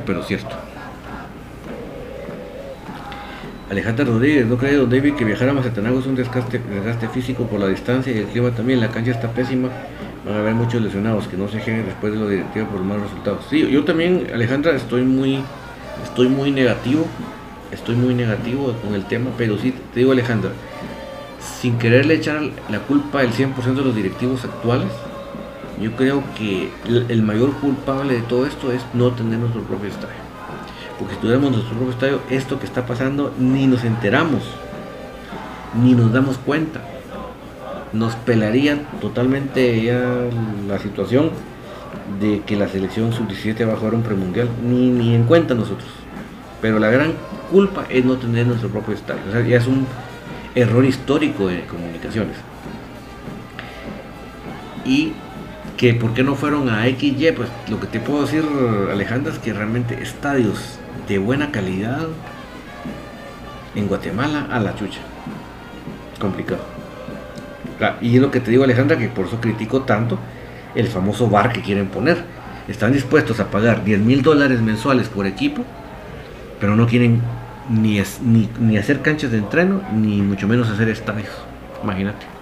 [0.09, 0.56] Pero cierto.
[3.70, 6.61] Alejandra Rodríguez, ¿no cree don David que viajar a Mazatenango es un desgaste,
[7.12, 8.80] físico por la distancia y el clima también?
[8.80, 9.68] La cancha está pésima,
[10.24, 12.86] van a haber muchos lesionados que no se generen después de lo directivo por los
[12.86, 13.44] malos resultados.
[13.50, 15.40] Sí, yo también, Alejandra, estoy muy,
[16.02, 17.04] estoy muy negativo,
[17.70, 20.52] estoy muy negativo con el tema, pero sí, te digo Alejandra,
[21.61, 22.40] sin quererle echar
[22.70, 24.88] la culpa el 100% de los directivos actuales,
[25.81, 30.16] yo creo que el mayor culpable de todo esto es no tener nuestro propio estadio.
[30.99, 34.43] Porque si tuviéramos nuestro propio estadio, esto que está pasando ni nos enteramos,
[35.81, 36.81] ni nos damos cuenta.
[37.93, 39.93] Nos pelaría totalmente
[40.66, 41.31] la situación
[42.20, 45.89] de que la selección sub-17 va a jugar un premundial, ni, ni en cuenta nosotros.
[46.61, 47.12] Pero la gran
[47.51, 49.22] culpa es no tener nuestro propio estadio.
[49.29, 49.87] O sea, ya es un
[50.55, 52.37] error histórico de comunicaciones.
[54.85, 55.12] Y
[55.79, 58.45] que por qué no fueron a XY, pues lo que te puedo decir,
[58.91, 62.09] Alejandra, es que realmente estadios de buena calidad
[63.76, 64.99] en Guatemala a la chucha.
[66.20, 66.61] Complicado.
[68.01, 70.18] Y es lo que te digo, Alejandra, que por eso critico tanto
[70.74, 72.18] el famoso bar que quieren poner.
[72.66, 75.64] Están dispuestos a pagar 10 mil dólares mensuales por equipo,
[76.59, 77.22] pero no quieren
[77.70, 81.31] ni, ni, ni hacer canchas de entreno, ni mucho menos hacer estadios.
[81.85, 82.38] Imagínate.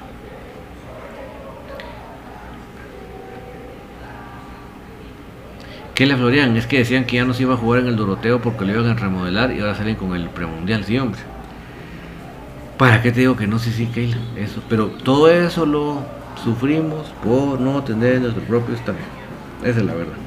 [5.97, 6.55] ¿Qué le Florian?
[6.59, 8.73] Es que decían que ya no se iba a jugar en el Doroteo porque lo
[8.73, 11.23] iban a remodelar y ahora salen con el premundial, sí, hombre.
[12.77, 13.59] ¿Para qué te digo que no?
[13.59, 14.63] Sí, sí, Keila, eso.
[14.69, 16.03] Pero todo eso lo
[16.45, 19.01] sufrimos por no tener nuestro propio estadio.
[19.65, 20.19] Esa es la verdad.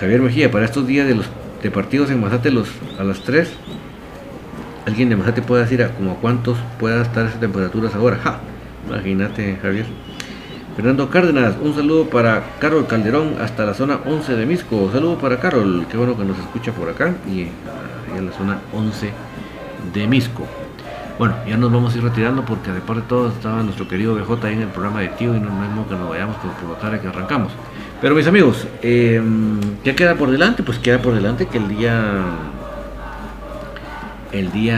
[0.00, 1.26] Javier Mejía, para estos días de los
[1.62, 3.48] de partidos en Mazate los, a las 3,
[4.86, 8.16] alguien de Mazate puede decir a como a cuántos pueda estar esas temperaturas ahora.
[8.24, 8.40] Ja,
[8.88, 9.86] imagínate, Javier.
[10.76, 14.90] Fernando Cárdenas, un saludo para Carol Calderón hasta la zona 11 de Misco.
[14.92, 17.48] Saludo para Carol, qué bueno que nos escucha por acá y
[18.14, 19.10] en la zona 11
[19.94, 20.46] de Misco.
[21.18, 24.46] Bueno, ya nos vamos a ir retirando porque aparte de todo estaba nuestro querido BJ
[24.46, 27.00] ahí en el programa de tío y no es que nos vayamos por la tarde
[27.00, 27.52] que arrancamos.
[28.02, 29.22] Pero mis amigos, eh,
[29.82, 30.62] ¿qué queda por delante?
[30.62, 32.22] Pues queda por delante que el día
[34.30, 34.76] el día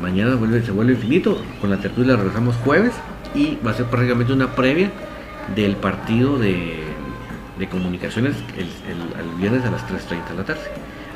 [0.00, 1.36] mañana se vuelve infinito.
[1.60, 2.92] Con la tertulia regresamos jueves
[3.34, 4.90] y va a ser prácticamente una previa
[5.54, 6.78] del partido de,
[7.70, 10.62] comunicaciones el, viernes a las 3.30 de la tarde.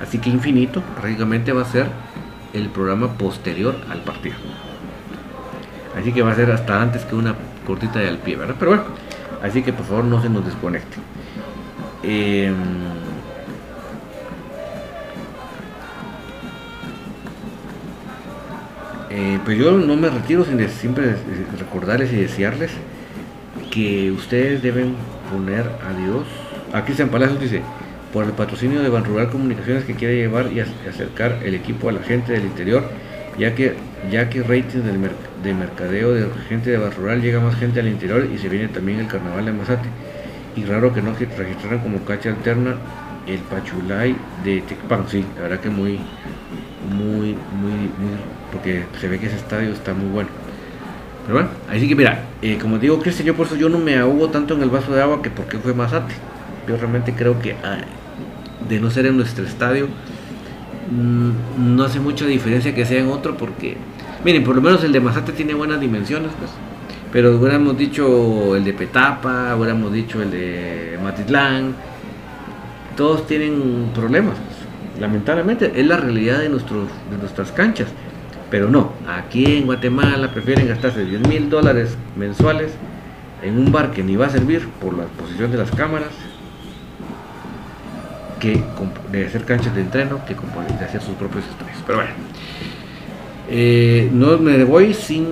[0.03, 1.87] Así que Infinito prácticamente va a ser
[2.53, 4.37] el programa posterior al partido.
[5.99, 7.35] Así que va a ser hasta antes que una
[7.67, 8.57] cortita de al pie, ¿verdad?
[8.59, 8.85] Pero bueno,
[9.43, 10.99] así que por favor no se nos desconecte.
[12.03, 12.55] Em,
[19.17, 21.15] Eh, pues yo no me retiro sin siempre
[21.57, 22.73] recordarles y desearles
[23.71, 24.97] que ustedes deben
[25.31, 26.27] poner a Dios.
[26.73, 27.62] Aquí Cristian Palacios dice,
[28.12, 31.93] por el patrocinio de Ban Rural Comunicaciones que quiere llevar y acercar el equipo a
[31.93, 32.83] la gente del interior,
[33.39, 33.75] ya que
[34.11, 34.99] ya que rating del
[35.45, 38.67] de mercadeo de gente de Ban Rural llega más gente al interior y se viene
[38.67, 39.89] también el carnaval de Mazate.
[40.57, 42.79] Y raro que no registraran como cacha alterna
[43.29, 46.01] el Pachulay de Tecpan, sí, la verdad que muy,
[46.91, 48.19] muy, muy, muy,
[48.55, 50.31] porque se ve que ese estadio está muy bueno.
[51.27, 53.97] Pero bueno, así que mira, eh, como digo, Cristian, yo por eso yo no me
[53.97, 56.15] ahogo tanto en el vaso de agua que porque fue Mazate.
[56.69, 57.79] Yo realmente creo que ah,
[58.69, 59.89] de no ser en nuestro estadio,
[60.91, 63.77] mm, no hace mucha diferencia que sea en otro porque,
[64.25, 66.51] miren, por lo menos el de Mazate tiene buenas dimensiones, pues.
[67.13, 71.75] Pero hubiéramos dicho el de Petapa, hubiéramos dicho el de Matitlán,
[72.97, 74.37] todos tienen problemas.
[75.01, 77.89] Lamentablemente es la realidad de, nuestros, de nuestras canchas.
[78.55, 82.71] Pero no, aquí en Guatemala prefieren gastarse 10 mil dólares mensuales
[83.43, 86.11] en un bar que ni va a servir por la posición de las cámaras,
[88.39, 88.63] que
[89.11, 91.79] de hacer canchas de entreno, que de hacer sus propios estadios.
[91.85, 92.13] Pero bueno,
[93.51, 95.27] eh, no me voy sin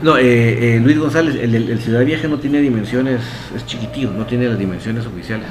[0.00, 3.20] no, eh, eh, Luis González, el, Ciudad Vieja no tiene dimensiones,
[3.54, 5.48] es chiquitito, no tiene las dimensiones oficiales.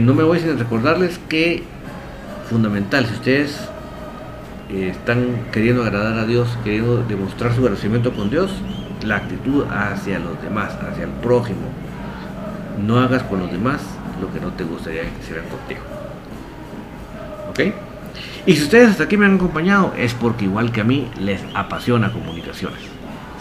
[0.00, 1.64] No me voy sin recordarles que,
[2.48, 3.58] fundamental, si ustedes
[4.70, 8.50] están queriendo agradar a Dios, queriendo demostrar su agradecimiento con Dios,
[9.04, 11.68] la actitud hacia los demás, hacia el prójimo.
[12.84, 13.80] No hagas con los demás
[14.20, 15.80] lo que no te gustaría que hicieran contigo.
[17.50, 17.74] ¿Ok?
[18.46, 21.40] Y si ustedes hasta aquí me han acompañado es porque igual que a mí les
[21.54, 22.80] apasiona comunicaciones.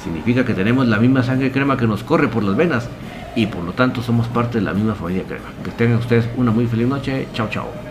[0.03, 2.87] Significa que tenemos la misma sangre crema que nos corre por las venas
[3.35, 5.49] y por lo tanto somos parte de la misma familia crema.
[5.63, 7.27] Que tengan ustedes una muy feliz noche.
[7.33, 7.86] Chao, chao.